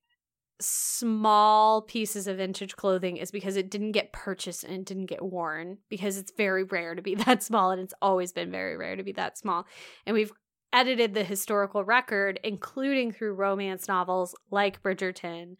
[0.62, 5.22] small pieces of vintage clothing is because it didn't get purchased and it didn't get
[5.22, 8.96] worn because it's very rare to be that small and it's always been very rare
[8.96, 9.66] to be that small.
[10.06, 10.32] And we've
[10.72, 15.56] edited the historical record including through romance novels like Bridgerton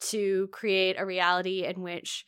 [0.00, 2.24] to create a reality in which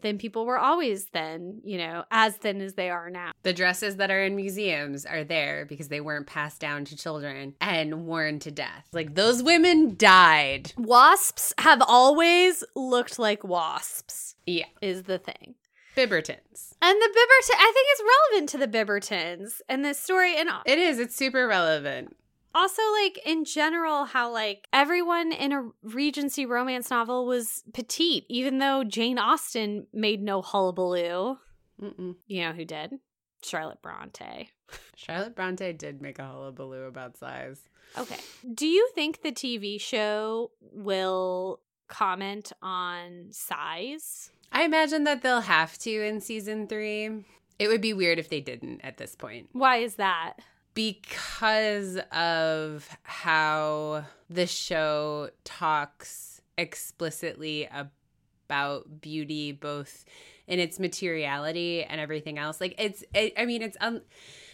[0.00, 3.32] thin people were always thin, you know, as thin as they are now.
[3.42, 7.54] The dresses that are in museums are there because they weren't passed down to children
[7.60, 8.86] and worn to death.
[8.92, 10.72] Like those women died.
[10.76, 14.66] Wasps have always looked like wasps, Yeah.
[14.82, 15.54] is the thing.
[15.96, 16.74] Bibbertons.
[16.82, 20.36] And the Bibberton, I think it's relevant to the Bibbertons and this story.
[20.36, 20.98] And It is.
[20.98, 22.16] It's super relevant.
[22.54, 28.58] Also, like, in general, how, like, everyone in a Regency romance novel was petite, even
[28.58, 31.38] though Jane Austen made no hullabaloo.
[31.82, 32.16] Mm-mm.
[32.26, 32.92] You know who did?
[33.42, 34.50] Charlotte Bronte.
[34.96, 37.60] Charlotte Bronte did make a hullabaloo about size.
[37.98, 38.16] Okay.
[38.54, 44.30] Do you think the TV show will comment on size?
[44.50, 47.24] I imagine that they'll have to in season three.
[47.58, 49.48] It would be weird if they didn't at this point.
[49.52, 50.34] Why is that?
[50.74, 60.04] Because of how the show talks explicitly about beauty, both
[60.46, 62.60] in its materiality and everything else.
[62.60, 64.02] Like it's, it, I mean, it's um,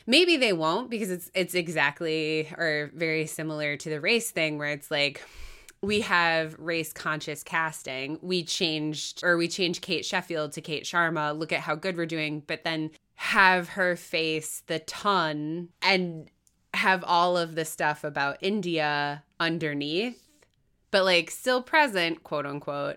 [0.07, 4.71] maybe they won't because it's it's exactly or very similar to the race thing where
[4.71, 5.23] it's like
[5.83, 8.19] we have race conscious casting.
[8.23, 11.37] We changed or we changed Kate Sheffield to Kate Sharma.
[11.37, 12.91] Look at how good we're doing, but then
[13.21, 16.31] have her face the ton and
[16.73, 20.27] have all of the stuff about India underneath,
[20.91, 22.97] but like still present, quote unquote,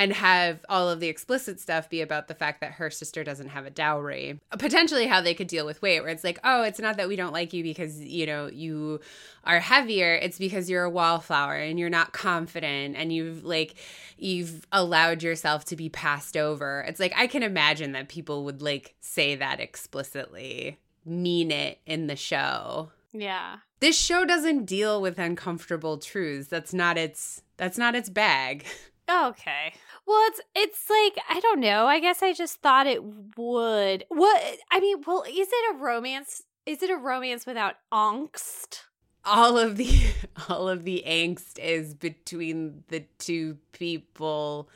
[0.00, 3.48] and have all of the explicit stuff be about the fact that her sister doesn't
[3.48, 4.40] have a dowry.
[4.58, 7.16] Potentially how they could deal with weight, where it's like, oh, it's not that we
[7.16, 9.00] don't like you because, you know, you
[9.44, 10.14] are heavier.
[10.14, 13.74] It's because you're a wallflower and you're not confident and you've like
[14.16, 16.82] you've allowed yourself to be passed over.
[16.88, 22.06] It's like I can imagine that people would like say that explicitly, mean it in
[22.06, 22.90] the show.
[23.12, 23.56] Yeah.
[23.80, 26.48] This show doesn't deal with uncomfortable truths.
[26.48, 28.64] That's not its that's not its bag.
[29.12, 29.74] Oh, okay.
[30.10, 31.86] Well, it's it's like I don't know.
[31.86, 33.00] I guess I just thought it
[33.36, 34.04] would.
[34.08, 36.42] What I mean, well, is it a romance?
[36.66, 38.82] Is it a romance without angst?
[39.24, 39.90] all of the
[40.48, 44.68] all of the angst is between the two people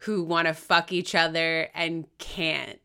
[0.00, 2.80] who want to fuck each other and can't.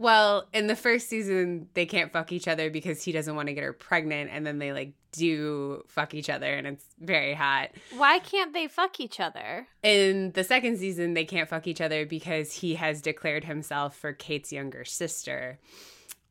[0.00, 3.52] Well, in the first season, they can't fuck each other because he doesn't want to
[3.52, 7.72] get her pregnant, and then they like do fuck each other, and it's very hot.
[7.98, 9.66] Why can't they fuck each other?
[9.82, 14.14] In the second season, they can't fuck each other because he has declared himself for
[14.14, 15.58] Kate's younger sister.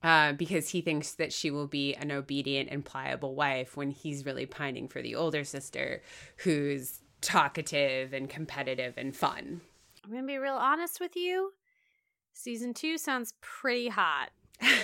[0.01, 4.25] Uh, because he thinks that she will be an obedient and pliable wife when he's
[4.25, 6.01] really pining for the older sister
[6.37, 9.61] who's talkative and competitive and fun.
[10.03, 11.53] I'm gonna be real honest with you.
[12.41, 14.29] Season two sounds pretty hot.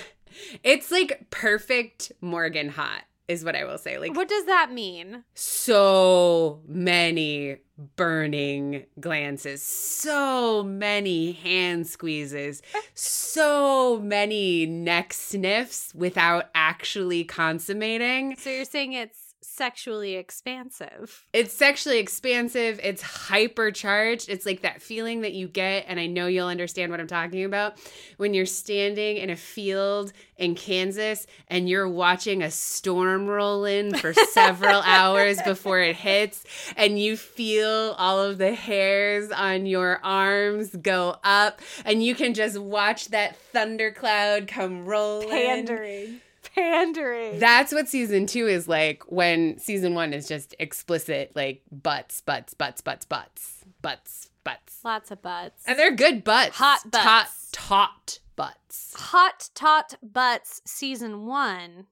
[0.64, 3.98] it's like perfect Morgan hot is what I will say.
[3.98, 5.24] Like What does that mean?
[5.36, 7.60] so many
[7.96, 12.62] burning glances, so many hand squeezes,
[12.94, 18.36] so many neck sniffs without actually consummating.
[18.38, 21.26] So you're saying it's sexually expansive.
[21.34, 24.30] It's sexually expansive, it's hypercharged.
[24.30, 27.46] It's like that feeling that you get and I know you'll understand what I'm talking
[27.46, 27.78] about
[28.18, 33.96] when you're standing in a field in Kansas and you're watching a storm roll in
[33.96, 36.44] for several hours before it hits
[36.76, 42.34] and you feel all of the hairs on your arms go up and you can
[42.34, 46.22] just watch that thundercloud come rolling Pandering.
[46.56, 47.40] Pandering.
[47.40, 52.54] that's what season two is like when season one is just explicit, like butts, butts,
[52.54, 54.80] butts, butts, butts, butts, butts.
[54.84, 55.64] Lots of butts.
[55.68, 56.56] And they're good butts.
[56.58, 57.50] Hot butts.
[57.52, 58.94] taut butts.
[58.98, 61.88] Hot Tot Butts season one.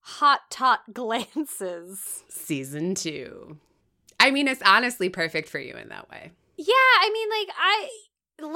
[0.00, 2.24] Hot Tot Glances.
[2.28, 3.58] Season two.
[4.20, 6.30] I mean, it's honestly perfect for you in that way.
[6.56, 6.66] Yeah,
[7.00, 7.88] I mean, like I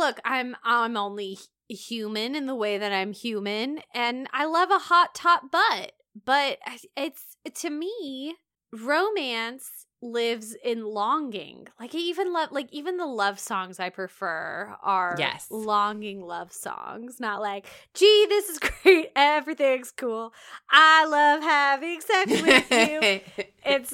[0.06, 1.38] look, I'm I'm only
[1.68, 5.92] human in the way that I'm human, and I love a hot top butt.
[6.24, 6.58] But
[6.96, 8.36] it's to me,
[8.72, 11.66] romance lives in longing.
[11.80, 15.46] Like I even love like even the love songs I prefer are Yes.
[15.50, 20.32] longing love songs, not like, gee, this is great, everything's cool.
[20.70, 23.20] I love having sex with you.
[23.68, 23.92] It's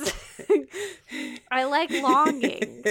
[1.50, 2.84] I like longing.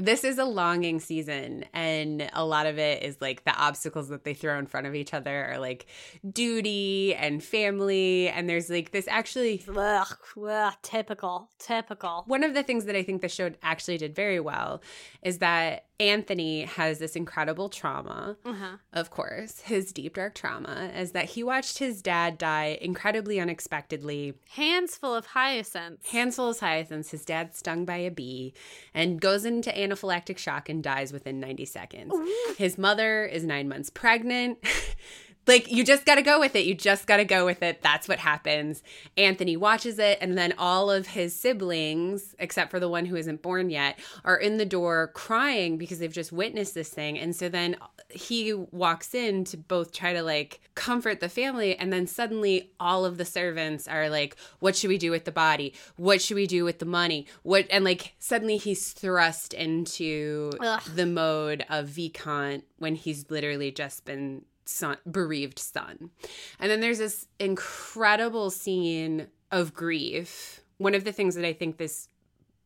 [0.00, 4.24] This is a longing season, and a lot of it is like the obstacles that
[4.24, 5.86] they throw in front of each other are like
[6.32, 8.28] duty and family.
[8.28, 12.24] And there's like this actually Ugh, ugh, typical, typical.
[12.26, 14.80] one of the things that I think the show actually did very well
[15.22, 18.36] is that Anthony has this incredible trauma.
[18.42, 18.76] Uh-huh.
[18.94, 24.32] Of course, his deep dark trauma is that he watched his dad die incredibly unexpectedly.
[24.52, 26.10] Hands full of hyacinths.
[26.10, 28.54] Hands full of hyacinths, his dad stung by a bee
[28.94, 32.14] and goes into anaphylactic shock and dies within 90 seconds.
[32.56, 34.58] His mother is nine months pregnant.
[35.50, 36.64] like, you just gotta go with it.
[36.64, 37.82] You just gotta go with it.
[37.82, 38.82] That's what happens.
[39.16, 43.42] Anthony watches it, and then all of his siblings, except for the one who isn't
[43.42, 47.18] born yet, are in the door crying because they've just witnessed this thing.
[47.18, 47.76] And so then
[48.10, 53.04] he walks in to both try to like comfort the family and then suddenly all
[53.04, 56.46] of the servants are like what should we do with the body what should we
[56.46, 60.82] do with the money what and like suddenly he's thrust into Ugh.
[60.94, 66.10] the mode of Viscount when he's literally just been son bereaved son.
[66.58, 70.60] And then there's this incredible scene of grief.
[70.78, 72.08] One of the things that i think this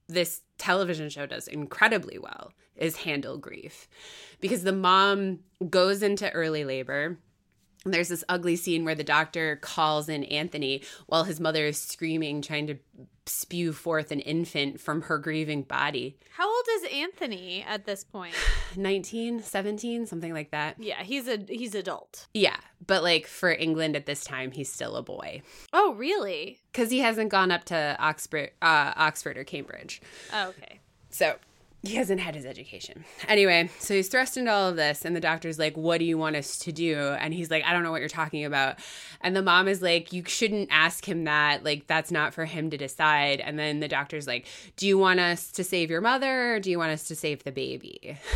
[0.06, 3.88] this television show does incredibly well is handle grief.
[4.40, 5.40] Because the mom
[5.70, 7.18] goes into early labor
[7.84, 12.40] there's this ugly scene where the doctor calls in Anthony while his mother is screaming,
[12.42, 12.76] trying to
[13.26, 16.18] spew forth an infant from her grieving body.
[16.36, 18.34] How old is Anthony at this point?
[18.76, 20.76] 19, 17, something like that.
[20.78, 22.26] Yeah, he's a he's adult.
[22.34, 22.56] Yeah,
[22.86, 25.40] but like for England at this time, he's still a boy
[25.72, 26.60] Oh, really?
[26.72, 30.02] because he hasn't gone up to Oxford, uh, Oxford or Cambridge.
[30.32, 30.80] Oh, okay.
[31.10, 31.36] So
[31.84, 33.04] he hasn't had his education.
[33.28, 36.16] Anyway, so he's thrust into all of this, and the doctor's like, What do you
[36.16, 36.98] want us to do?
[36.98, 38.78] And he's like, I don't know what you're talking about.
[39.20, 41.64] And the mom is like, You shouldn't ask him that.
[41.64, 43.40] Like, that's not for him to decide.
[43.40, 46.70] And then the doctor's like, Do you want us to save your mother or do
[46.70, 48.18] you want us to save the baby?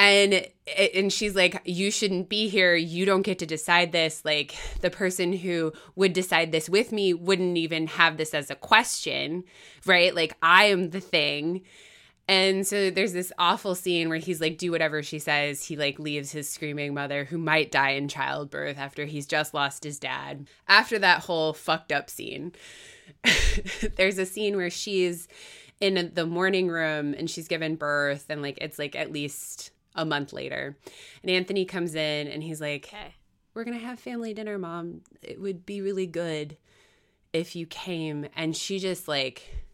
[0.00, 0.46] And
[0.94, 2.74] and she's like, you shouldn't be here.
[2.74, 4.24] You don't get to decide this.
[4.24, 8.54] Like the person who would decide this with me wouldn't even have this as a
[8.54, 9.44] question,
[9.84, 10.14] right?
[10.14, 11.64] Like I am the thing.
[12.30, 15.64] And so there's this awful scene where he's like, do whatever she says.
[15.64, 19.82] He like leaves his screaming mother who might die in childbirth after he's just lost
[19.82, 20.46] his dad.
[20.68, 22.52] After that whole fucked up scene,
[23.96, 25.26] there's a scene where she's
[25.80, 30.04] in the morning room and she's given birth and like it's like at least a
[30.04, 30.78] month later.
[31.22, 33.14] And Anthony comes in and he's like, Okay.
[33.54, 36.56] we're gonna have family dinner mom it would be really good
[37.32, 39.66] if you came and she just like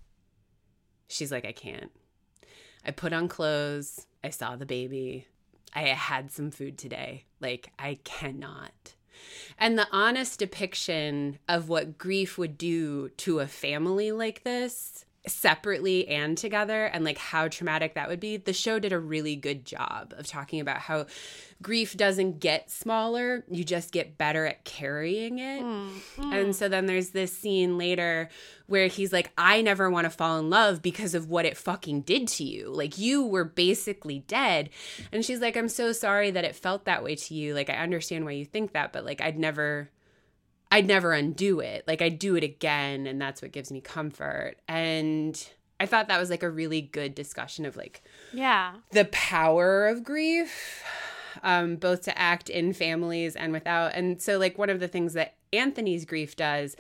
[1.09, 1.91] she's like i can't
[2.87, 5.27] i put on clothes i saw the baby
[5.75, 7.25] i had some food today.
[7.41, 8.95] Like i cannot.
[9.59, 16.07] And the honest depiction of what grief would do to a family like this separately
[16.09, 19.65] and together and like how traumatic that would be the show did a really good
[19.65, 21.05] job of talking about how
[21.63, 25.63] grief doesn't get smaller you just get better at carrying it.
[25.63, 26.55] Mm, and mm.
[26.55, 28.29] so then there's this scene later
[28.67, 32.03] where he's like i never want to fall in love because of what it fucking
[32.03, 32.69] did to you.
[32.69, 34.71] Like you were basically dead.
[35.13, 37.55] And she's like i'm so sorry that it felt that way to you.
[37.55, 39.91] Like i understand why you think that but like i'd never
[40.77, 41.85] I'd never undo it.
[41.87, 44.57] Like I'd do it again and that's what gives me comfort.
[44.69, 45.43] And
[45.81, 48.03] I thought that was like a really good discussion of like
[48.35, 48.75] Yeah.
[48.93, 50.85] the power of grief,
[51.43, 53.95] um, both to act in families and without.
[53.95, 56.77] And so like one of the things that Anthony's grief does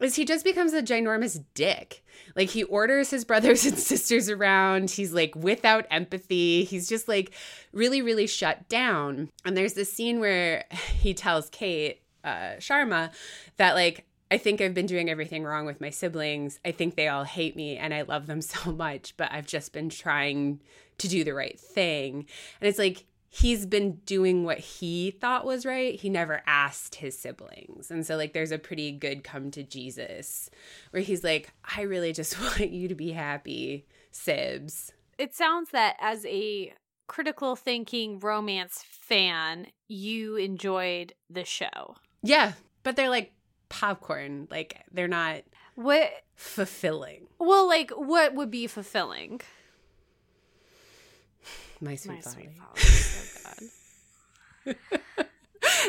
[0.00, 2.02] is he just becomes a ginormous dick.
[2.34, 4.90] Like he orders his brothers and sisters around.
[4.90, 6.64] He's like without empathy.
[6.64, 7.32] He's just like
[7.72, 9.28] really, really shut down.
[9.44, 10.64] And there's this scene where
[10.98, 13.10] he tells Kate, uh, Sharma,
[13.56, 16.58] that like I think I've been doing everything wrong with my siblings.
[16.64, 19.72] I think they all hate me and I love them so much, but I've just
[19.72, 20.60] been trying
[20.98, 22.26] to do the right thing.
[22.60, 25.94] And it's like he's been doing what he thought was right.
[25.94, 27.90] He never asked his siblings.
[27.90, 30.50] And so like there's a pretty good come to Jesus
[30.90, 34.90] where he's like, I really just want you to be happy, Sibs.
[35.18, 36.72] It sounds that as a
[37.06, 41.96] critical thinking romance fan, you enjoyed the show.
[42.26, 42.52] Yeah,
[42.82, 43.32] but they're like
[43.68, 44.48] popcorn.
[44.50, 45.42] Like they're not
[45.74, 47.26] What fulfilling.
[47.38, 49.40] well like what would be fulfilling?
[51.80, 52.34] My sweet My folly.
[52.34, 53.70] sweet folly.
[54.66, 54.72] Oh
[55.16, 55.26] god.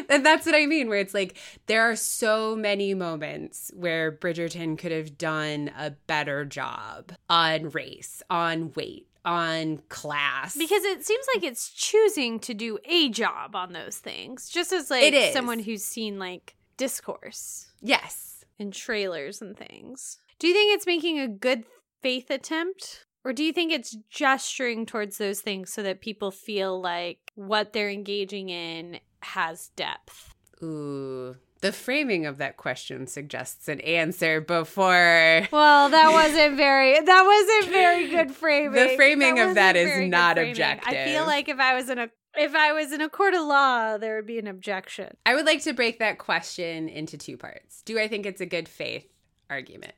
[0.10, 4.78] and that's what I mean, where it's like there are so many moments where Bridgerton
[4.78, 10.56] could have done a better job on race, on weight, on class.
[10.56, 14.50] Because it seems like it's choosing to do a job on those things.
[14.50, 18.46] Just as like someone who's seen like discourse yes.
[18.58, 20.18] and trailers and things.
[20.40, 21.66] Do you think it's making a good
[22.02, 23.06] faith attempt?
[23.26, 27.74] Or do you think it's gesturing towards those things so that people feel like what
[27.74, 30.34] they're engaging in has depth?
[30.64, 31.36] Ooh.
[31.62, 37.74] The framing of that question suggests an answer before Well, that wasn't very that wasn't
[37.74, 38.74] very good framing.
[38.74, 40.94] The framing of that is not objective.
[40.94, 43.46] I feel like if I was in a if I was in a court of
[43.46, 45.16] law, there would be an objection.
[45.26, 47.82] I would like to break that question into two parts.
[47.84, 49.08] Do I think it's a good faith
[49.50, 49.94] argument?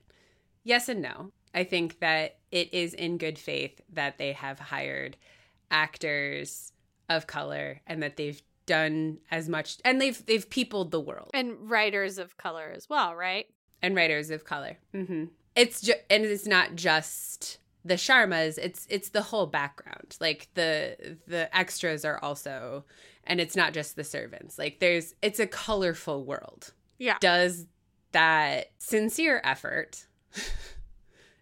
[0.64, 1.32] Yes and no.
[1.54, 5.18] I think that it is in good faith that they have hired
[5.72, 6.72] actors
[7.10, 8.42] of color and that they've
[8.76, 13.16] done as much and they've they've peopled the world And writers of color as well,
[13.16, 13.48] right?
[13.82, 14.78] and writers of color.
[14.94, 18.58] hmm It's ju- and it's not just the Sharmas.
[18.58, 20.18] It's it's the whole background.
[20.20, 22.84] Like the the extras are also,
[23.24, 24.58] and it's not just the servants.
[24.60, 26.74] Like there's it's a colorful world.
[26.98, 27.18] Yeah.
[27.22, 27.66] Does
[28.12, 30.06] that sincere effort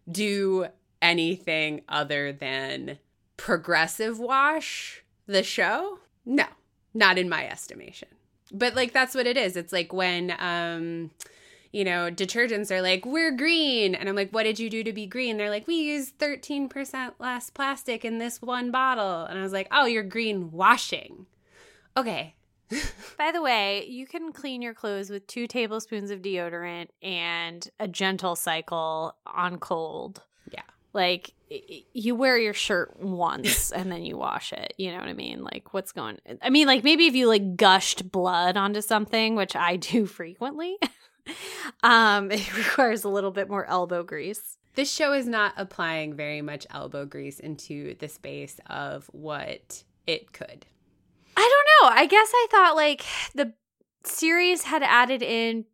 [0.09, 0.67] do
[1.01, 2.99] anything other than
[3.35, 5.99] progressive wash the show?
[6.25, 6.45] No,
[6.97, 8.09] not in my estimation.
[8.51, 9.55] But like that's what it is.
[9.55, 11.11] It's like when um
[11.71, 13.93] you know, detergents are like, we're green.
[13.93, 15.37] And I'm like, what did you do to be green?
[15.37, 19.25] They're like, we use 13% less plastic in this one bottle.
[19.25, 21.25] And I was like, oh, you're green washing.
[21.95, 22.35] Okay.
[23.17, 27.87] By the way, you can clean your clothes with two tablespoons of deodorant and a
[27.87, 30.23] gentle cycle on cold.
[30.97, 31.31] Like
[31.93, 34.73] you wear your shirt once and then you wash it.
[34.77, 35.43] You know what I mean?
[35.43, 39.55] Like what's going I mean like maybe if you like gushed blood onto something, which
[39.55, 40.77] I do frequently,
[41.83, 44.57] um it requires a little bit more elbow grease.
[44.73, 50.33] This show is not applying very much elbow grease into the space of what it
[50.33, 50.65] could.
[51.35, 51.41] I
[51.81, 51.95] don't know.
[51.95, 53.53] I guess I thought like the
[54.03, 55.65] series had added in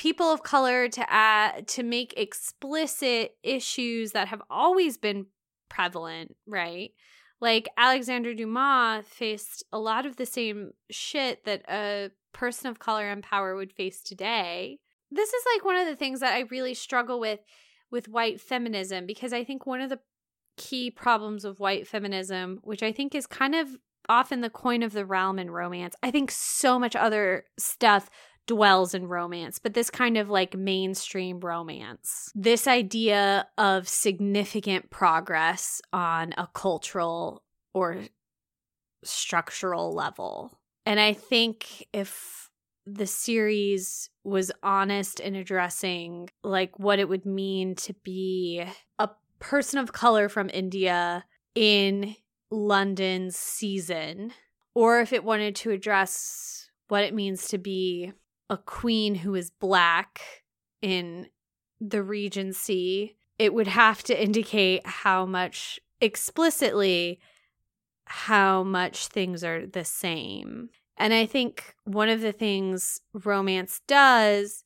[0.00, 5.26] people of color to add to make explicit issues that have always been
[5.68, 6.92] prevalent, right?
[7.38, 13.10] Like Alexander Dumas faced a lot of the same shit that a person of color
[13.10, 14.78] and power would face today.
[15.10, 17.40] This is like one of the things that I really struggle with
[17.90, 20.00] with white feminism because I think one of the
[20.56, 23.76] key problems of white feminism, which I think is kind of
[24.08, 25.94] often the coin of the realm in romance.
[26.02, 28.08] I think so much other stuff
[28.46, 32.32] dwells in romance, but this kind of like mainstream romance.
[32.34, 37.98] This idea of significant progress on a cultural or
[39.04, 40.58] structural level.
[40.84, 42.50] And I think if
[42.86, 48.64] the series was honest in addressing like what it would mean to be
[48.98, 51.24] a person of color from India
[51.54, 52.16] in
[52.50, 54.32] London's season,
[54.74, 58.12] or if it wanted to address what it means to be
[58.50, 60.20] a queen who is black
[60.82, 61.28] in
[61.80, 67.20] the Regency, it would have to indicate how much explicitly
[68.06, 70.68] how much things are the same.
[70.96, 74.64] And I think one of the things romance does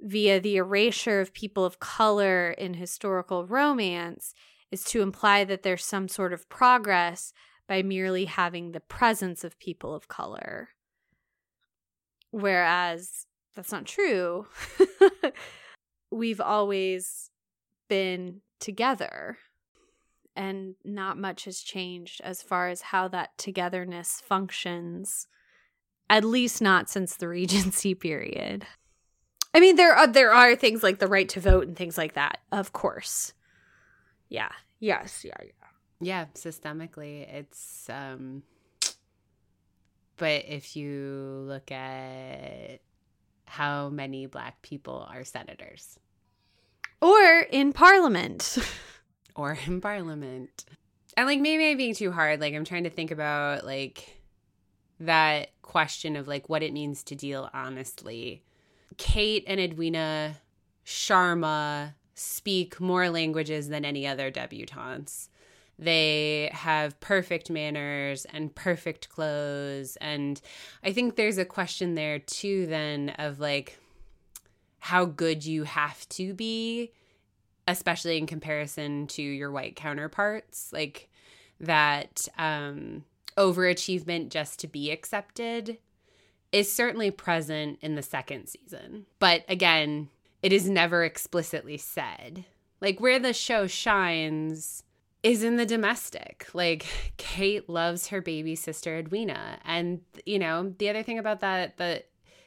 [0.00, 4.34] via the erasure of people of color in historical romance
[4.70, 7.32] is to imply that there's some sort of progress
[7.66, 10.68] by merely having the presence of people of color.
[12.36, 13.24] Whereas
[13.54, 14.46] that's not true.
[16.10, 17.30] We've always
[17.88, 19.38] been together,
[20.36, 25.28] and not much has changed as far as how that togetherness functions,
[26.10, 28.66] at least not since the Regency period.
[29.54, 32.12] I mean, there are there are things like the right to vote and things like
[32.16, 33.32] that, of course.
[34.28, 34.52] Yeah.
[34.78, 35.24] Yes.
[35.24, 35.38] Yeah.
[35.42, 35.52] Yeah.
[36.02, 37.88] Yeah, systemically, it's.
[37.88, 38.42] um
[40.16, 42.80] But if you look at
[43.44, 45.98] how many black people are senators
[47.00, 48.58] Or in Parliament.
[49.36, 50.64] or in parliament,
[51.16, 52.40] and like maybe I'm being too hard.
[52.40, 54.20] Like I'm trying to think about like
[55.00, 58.42] that question of like what it means to deal honestly.
[58.96, 60.38] Kate and Edwina
[60.84, 65.28] Sharma speak more languages than any other debutantes.
[65.78, 69.96] They have perfect manners and perfect clothes.
[70.00, 70.40] And
[70.82, 73.78] I think there's a question there too, then, of like
[74.78, 76.92] how good you have to be,
[77.68, 80.72] especially in comparison to your white counterparts.
[80.72, 81.10] Like
[81.60, 83.04] that um,
[83.36, 85.78] overachievement just to be accepted
[86.52, 89.04] is certainly present in the second season.
[89.18, 90.08] But again,
[90.42, 92.44] it is never explicitly said.
[92.80, 94.84] Like where the show shines
[95.26, 96.46] is in the domestic.
[96.54, 99.58] Like Kate loves her baby sister Edwina.
[99.64, 102.06] And you know, the other thing about that that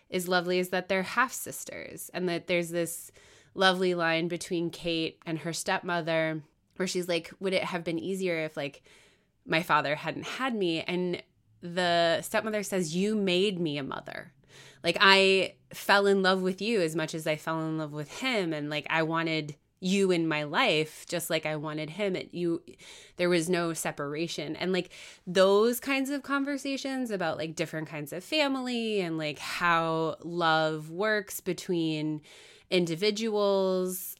[0.09, 3.11] is lovely is that they're half sisters and that there's this
[3.53, 6.41] lovely line between Kate and her stepmother
[6.77, 8.81] where she's like, "Would it have been easier if like
[9.45, 11.21] my father hadn't had me?" And
[11.61, 14.31] the stepmother says, "You made me a mother."
[14.85, 18.09] Like I fell in love with you as much as I fell in love with
[18.19, 22.33] him and like I wanted you in my life just like I wanted him it
[22.33, 22.61] you
[23.17, 24.55] there was no separation.
[24.55, 24.91] And like
[25.25, 31.39] those kinds of conversations about like different kinds of family and like how love works
[31.39, 32.21] between
[32.69, 34.15] individuals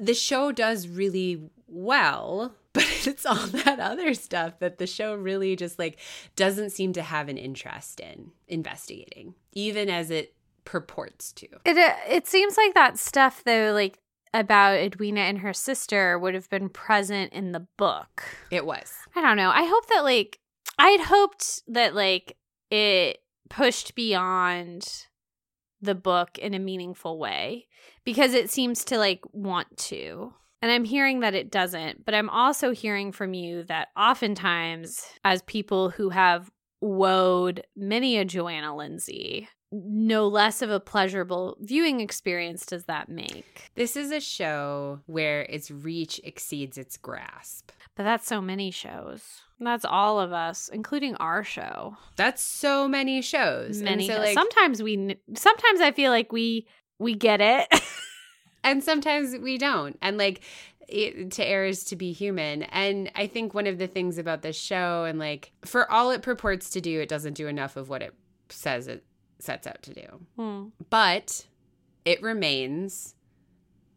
[0.00, 5.54] the show does really well but it's all that other stuff that the show really
[5.54, 5.98] just like
[6.34, 10.34] doesn't seem to have an interest in investigating even as it
[10.66, 11.46] purports to.
[11.64, 13.98] It uh, it seems like that stuff though, like
[14.40, 18.24] about Edwina and her sister, would have been present in the book.
[18.50, 19.50] it was I don't know.
[19.50, 20.40] I hope that like
[20.78, 22.36] I had hoped that like
[22.70, 23.18] it
[23.48, 25.06] pushed beyond
[25.80, 27.66] the book in a meaningful way
[28.04, 30.32] because it seems to like want to.
[30.62, 35.42] And I'm hearing that it doesn't, but I'm also hearing from you that oftentimes, as
[35.42, 36.50] people who have
[36.82, 43.70] woed many a Johanna Lindsey, no less of a pleasurable viewing experience does that make?
[43.74, 47.72] This is a show where its reach exceeds its grasp.
[47.94, 49.42] But that's so many shows.
[49.58, 51.96] That's all of us, including our show.
[52.16, 53.80] That's so many shows.
[53.80, 54.04] Many.
[54.04, 54.26] And so, shows.
[54.26, 55.16] like, sometimes we.
[55.34, 56.66] Sometimes I feel like we
[56.98, 57.66] we get it.
[58.66, 60.42] and sometimes we don't and like
[60.88, 64.42] it, to err is to be human and i think one of the things about
[64.42, 67.88] this show and like for all it purports to do it doesn't do enough of
[67.88, 68.14] what it
[68.48, 69.04] says it
[69.38, 70.68] sets out to do Hmm.
[70.90, 71.46] but
[72.04, 73.14] it remains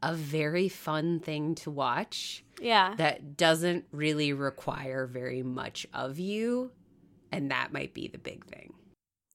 [0.01, 2.95] a very fun thing to watch Yeah.
[2.97, 6.71] that doesn't really require very much of you
[7.31, 8.73] and that might be the big thing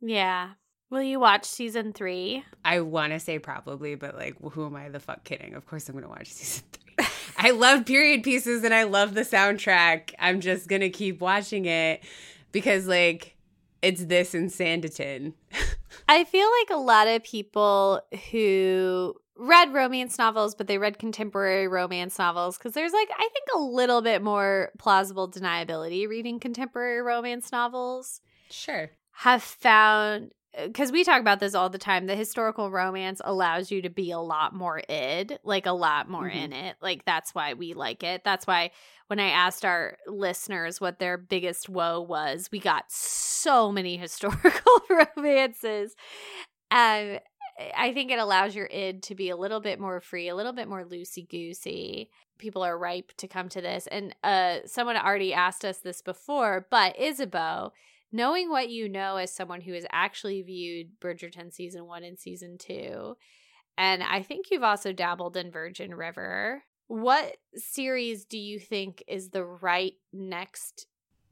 [0.00, 0.50] Yeah.
[0.90, 2.44] Will you watch season three?
[2.64, 5.54] I want to say probably, but like, who am I the fuck kidding?
[5.54, 7.06] Of course, I'm going to watch season three.
[7.38, 10.12] I love period pieces and I love the soundtrack.
[10.18, 12.04] I'm just going to keep watching it
[12.52, 13.33] because, like,
[13.84, 15.34] it's this in Sanditon.
[16.08, 21.66] I feel like a lot of people who read romance novels, but they read contemporary
[21.68, 27.00] romance novels because there's like, I think, a little bit more plausible deniability reading contemporary
[27.02, 28.20] romance novels
[28.50, 28.90] Sure.
[29.12, 30.30] have found
[30.66, 34.10] because we talk about this all the time the historical romance allows you to be
[34.10, 36.34] a lot more id like a lot more Mhm.
[36.44, 36.76] in it.
[36.80, 38.22] Like that's why we like it.
[38.24, 38.70] That's why
[39.08, 44.82] when i asked our listeners what their biggest woe was we got so many historical
[45.16, 45.94] romances.
[46.70, 47.18] Um
[47.76, 50.52] i think it allows your id to be a little bit more free a little
[50.52, 53.86] bit more loosey goosey people are ripe to come to this.
[53.86, 57.72] And uh someone already asked us this before but isabeau
[58.14, 62.56] knowing what you know as someone who has actually viewed Bridgerton season one and season
[62.56, 63.16] two,
[63.76, 66.62] and I think you've also dabbled in Virgin River.
[66.86, 70.86] What series do you think is the right next?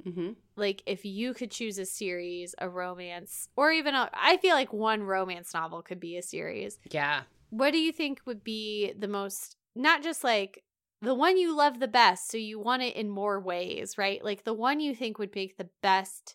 [0.04, 0.30] Mm-hmm.
[0.56, 4.72] Like, if you could choose a series, a romance, or even a, I feel like
[4.72, 6.80] one romance novel could be a series.
[6.90, 7.22] Yeah.
[7.50, 10.64] What do you think would be the most, not just like
[11.00, 14.24] the one you love the best, so you want it in more ways, right?
[14.24, 16.34] Like the one you think would make the best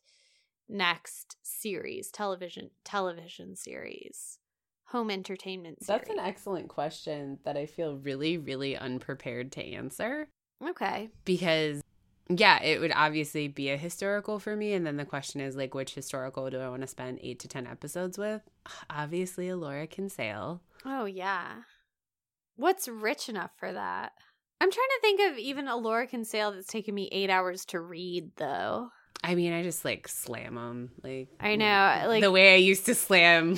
[0.70, 4.39] next series, television television series,
[4.86, 5.88] home entertainment series.
[5.88, 10.30] That's an excellent question that I feel really, really unprepared to answer
[10.63, 11.09] okay.
[11.26, 11.82] because.
[12.30, 14.74] Yeah, it would obviously be a historical for me.
[14.74, 17.47] And then the question is like, which historical do I want to spend eight to
[17.47, 18.41] 10 episodes with?
[18.89, 20.61] Obviously, a Laura Kinsale.
[20.84, 21.59] Oh yeah.
[22.57, 24.11] What's rich enough for that?
[24.59, 27.80] I'm trying to think of even a Laura Kinsale that's taken me eight hours to
[27.80, 28.89] read though.
[29.28, 30.91] I mean, I just like slam them.
[31.03, 33.57] Like I know, like the way I used to slam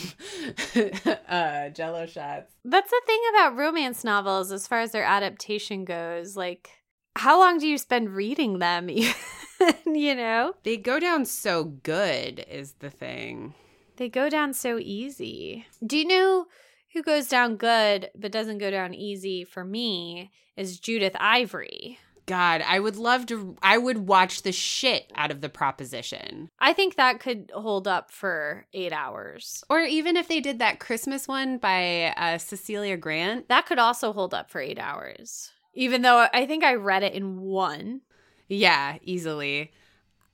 [1.29, 2.51] uh, Jello shots.
[2.65, 6.35] That's the thing about romance novels as far as their adaptation goes.
[6.35, 6.71] Like,
[7.15, 8.89] how long do you spend reading them?
[9.85, 10.55] you know?
[10.63, 13.53] They go down so good, is the thing.
[13.97, 15.67] They go down so easy.
[15.85, 16.47] Do you know
[16.93, 20.31] who goes down good but doesn't go down easy for me?
[20.57, 21.99] Is Judith Ivory.
[22.29, 23.55] God, I would love to.
[23.63, 26.51] I would watch the shit out of the proposition.
[26.59, 29.63] I think that could hold up for eight hours.
[29.67, 33.49] Or even if they did that Christmas one by uh, Cecilia Grant.
[33.49, 35.51] That could also hold up for eight hours.
[35.73, 38.01] Even though I think I read it in one.
[38.47, 39.71] Yeah, easily.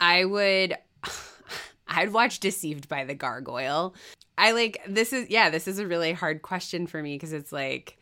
[0.02, 0.76] I would.
[1.88, 3.96] I'd watch Deceived by the Gargoyle.
[4.38, 7.54] I like this is yeah, this is a really hard question for me because it's
[7.54, 7.98] like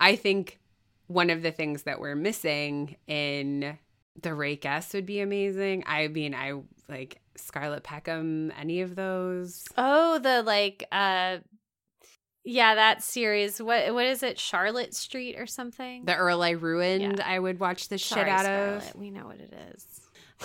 [0.00, 0.58] I think
[1.06, 3.78] one of the things that we're missing in
[4.22, 5.84] the Rakess would be amazing.
[5.86, 6.54] I mean, I
[6.88, 9.64] like Scarlett Peckham, any of those.
[9.76, 11.38] Oh, the like uh
[12.48, 13.60] yeah, that series.
[13.60, 14.38] What what is it?
[14.38, 16.04] Charlotte Street or something?
[16.04, 17.24] The Earl I Ruined, Yeah.
[17.28, 18.96] I would watch the Sorry, shit out Scarlett.
[18.96, 19.84] We know what it is.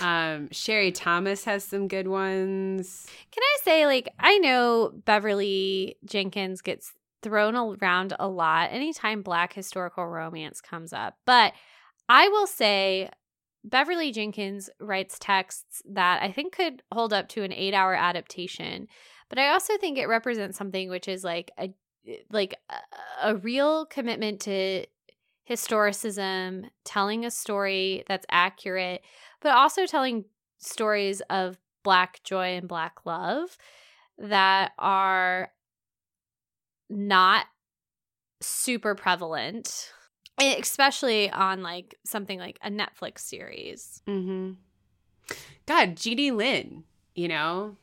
[0.01, 3.07] Um, Sherry Thomas has some good ones.
[3.31, 9.53] Can I say, like, I know Beverly Jenkins gets thrown around a lot anytime black
[9.53, 11.53] historical romance comes up, but
[12.09, 13.09] I will say
[13.63, 18.87] Beverly Jenkins writes texts that I think could hold up to an eight hour adaptation.
[19.29, 21.73] But I also think it represents something which is like a
[22.31, 24.85] like a, a real commitment to
[25.49, 29.01] historicism, telling a story that's accurate,
[29.41, 30.25] but also telling
[30.57, 33.57] stories of black joy and black love
[34.17, 35.51] that are
[36.91, 37.45] not
[38.41, 39.91] super prevalent
[40.41, 44.51] e- especially on like something like a netflix series Mm-hmm.
[45.65, 46.83] God, Jeannie Lin,
[47.15, 47.77] you know?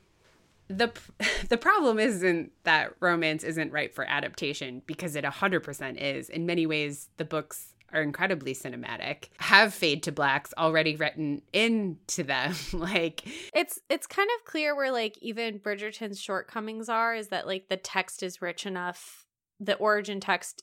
[0.68, 0.92] The
[1.48, 6.28] the problem isn't that romance isn't right for adaptation because it 100% is.
[6.28, 12.22] In many ways, the books are incredibly cinematic, have fade to blacks already written into
[12.22, 12.54] them.
[12.72, 13.22] like
[13.54, 17.76] it's it's kind of clear where like even Bridgerton's shortcomings are is that like the
[17.76, 19.26] text is rich enough,
[19.60, 20.62] the origin text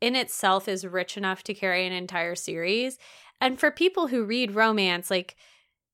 [0.00, 2.98] in itself is rich enough to carry an entire series.
[3.40, 5.36] And for people who read romance, like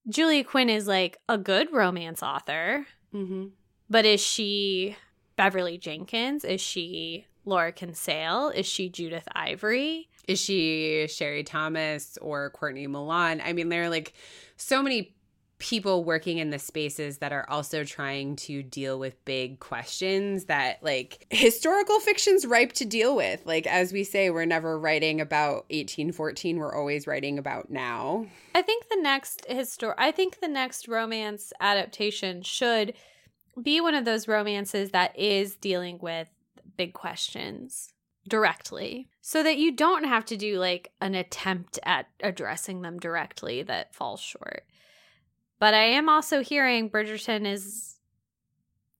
[0.09, 2.87] Julia Quinn is like a good romance author.
[3.15, 3.47] mm-hmm.
[3.91, 4.97] But is she
[5.37, 6.45] Beverly Jenkins?
[6.45, 8.51] Is she Laura Kinsale?
[8.51, 10.09] Is she Judith Ivory?
[10.29, 13.43] is she Sherry Thomas or Courtney Milan?
[13.45, 14.13] I mean, there are like
[14.57, 15.15] so many
[15.59, 20.83] people working in the spaces that are also trying to deal with big questions that
[20.83, 23.47] like historical fiction's ripe to deal with.
[23.47, 28.27] Like as we say, we're never writing about 1814, we're always writing about now.
[28.57, 32.95] I think the next histor I think the next romance adaptation should
[33.61, 36.29] be one of those romances that is dealing with
[36.83, 37.93] big questions
[38.27, 43.63] directly so that you don't have to do like an attempt at addressing them directly
[43.63, 44.65] that falls short.
[45.61, 47.99] But I am also hearing Bridgerton is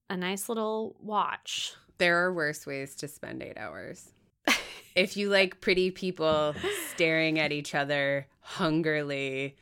[0.09, 1.75] a nice little watch.
[1.99, 4.13] There are worse ways to spend 8 hours.
[4.95, 6.55] if you like pretty people
[6.91, 9.57] staring at each other hungrily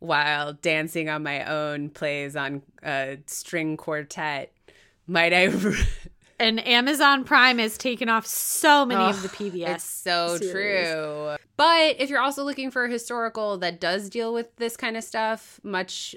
[0.00, 4.52] while dancing on my own plays on a string quartet,
[5.06, 5.46] might I
[6.40, 9.74] And Amazon Prime has taken off so many of the PBS.
[9.74, 10.88] It's so series.
[10.88, 11.36] true.
[11.58, 15.04] But if you're also looking for a historical that does deal with this kind of
[15.04, 16.16] stuff much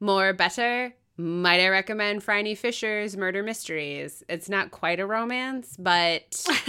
[0.00, 4.22] more better, might I recommend Phryne Fisher's Murder Mysteries?
[4.26, 6.42] It's not quite a romance, but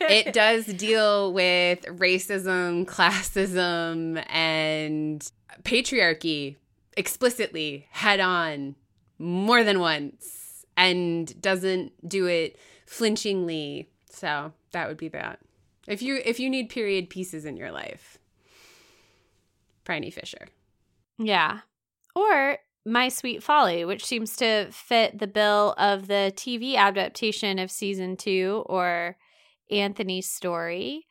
[0.00, 5.30] it does deal with racism, classism, and
[5.62, 6.56] patriarchy
[6.96, 8.76] explicitly head on
[9.18, 10.37] more than once
[10.78, 12.56] and doesn't do it
[12.86, 13.90] flinchingly.
[14.08, 15.40] So that would be that.
[15.86, 18.16] If you if you need period pieces in your life,
[19.84, 20.48] Phryne Fisher.
[21.18, 21.60] Yeah.
[22.14, 27.70] Or My Sweet Folly, which seems to fit the bill of the TV adaptation of
[27.70, 29.16] season two, or
[29.70, 31.06] Anthony's story,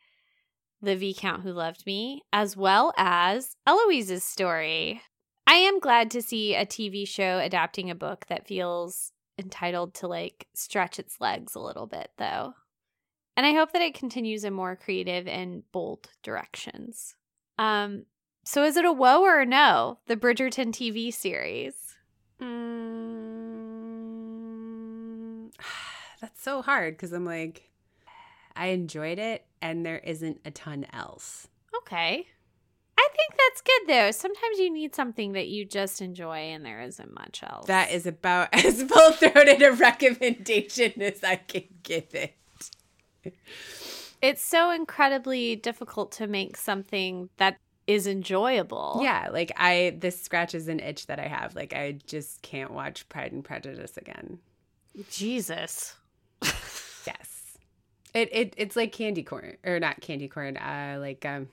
[0.80, 5.02] The Viscount Who Loved Me, as well as Eloise's story.
[5.46, 10.08] I am glad to see a TV show adapting a book that feels entitled to
[10.08, 12.54] like stretch its legs a little bit, though.
[13.36, 17.14] And I hope that it continues in more creative and bold directions.
[17.56, 18.06] Um,
[18.44, 19.98] so is it a whoa or a no?
[20.06, 21.74] The Bridgerton TV series.
[22.40, 23.18] Mm,
[26.20, 27.70] that's so hard because I'm like,
[28.56, 31.46] I enjoyed it, and there isn't a ton else.
[31.76, 32.26] Okay.
[32.98, 34.10] I think that's good though.
[34.10, 37.66] Sometimes you need something that you just enjoy and there isn't much else.
[37.66, 42.34] That is about as full throated a recommendation as I can give it.
[44.20, 48.98] it's so incredibly difficult to make something that is enjoyable.
[49.00, 51.54] Yeah, like I this scratches an itch that I have.
[51.54, 54.40] Like I just can't watch Pride and Prejudice again.
[55.08, 55.94] Jesus.
[57.06, 57.58] Yes.
[58.12, 61.48] It it it's like candy corn or not candy corn, uh like um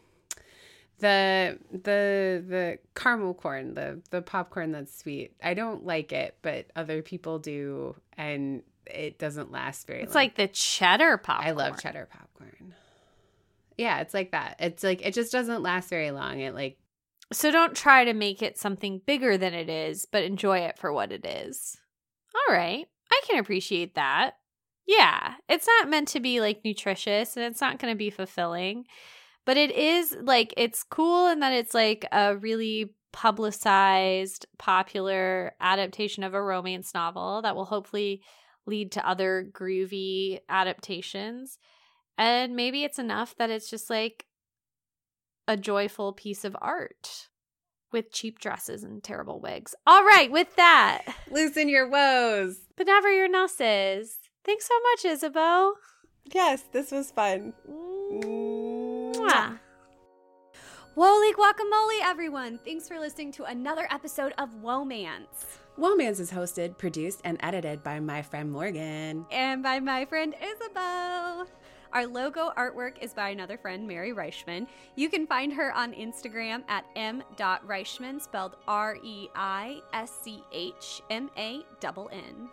[1.00, 5.34] the the the caramel corn, the the popcorn that's sweet.
[5.43, 10.06] I don't like it, but other people do and it doesn't last very long.
[10.06, 10.24] It's long.
[10.24, 11.48] like the cheddar popcorn.
[11.48, 12.74] I love cheddar popcorn.
[13.78, 14.56] Yeah, it's like that.
[14.60, 16.39] It's like it just doesn't last very long.
[16.39, 16.78] It like
[17.34, 20.93] So don't try to make it something bigger than it is, but enjoy it for
[20.93, 21.78] what it is.
[22.34, 22.88] All right.
[23.12, 24.36] I can appreciate that.
[24.88, 25.36] Yeah.
[25.50, 28.86] It's not meant to be like nutritious and it's not going to be fulfilling,
[29.46, 36.24] but it is like it's cool in that it's like a really publicized, popular adaptation
[36.24, 38.22] of a romance novel that will hopefully
[38.66, 41.58] lead to other groovy adaptations.
[42.18, 44.26] And maybe it's enough that it's just like
[45.48, 47.30] a joyful piece of art
[47.91, 49.74] with cheap dresses and terrible wigs.
[49.88, 52.58] All right, with that, loosen your woes.
[52.76, 54.16] but never your nusses.
[54.43, 55.76] Thanks so much, Isabeau.
[56.34, 57.54] Yes, this was fun.
[57.70, 58.74] Mm.
[59.16, 59.59] Mwah.
[60.95, 62.59] Holy guacamole, everyone!
[62.63, 65.59] Thanks for listening to another episode of Womance.
[65.78, 69.26] Womans is hosted, produced, and edited by my friend Morgan.
[69.30, 71.45] And by my friend Isabeau.
[71.91, 74.68] Our logo artwork is by another friend, Mary Reischmann.
[74.95, 81.01] You can find her on Instagram at m.reischmann, spelled R E I S C H
[81.09, 82.49] M A N N.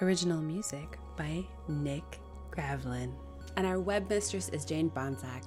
[0.00, 3.12] Original music by Nick Gravlin.
[3.56, 5.46] And our web mistress is Jane Bonsack.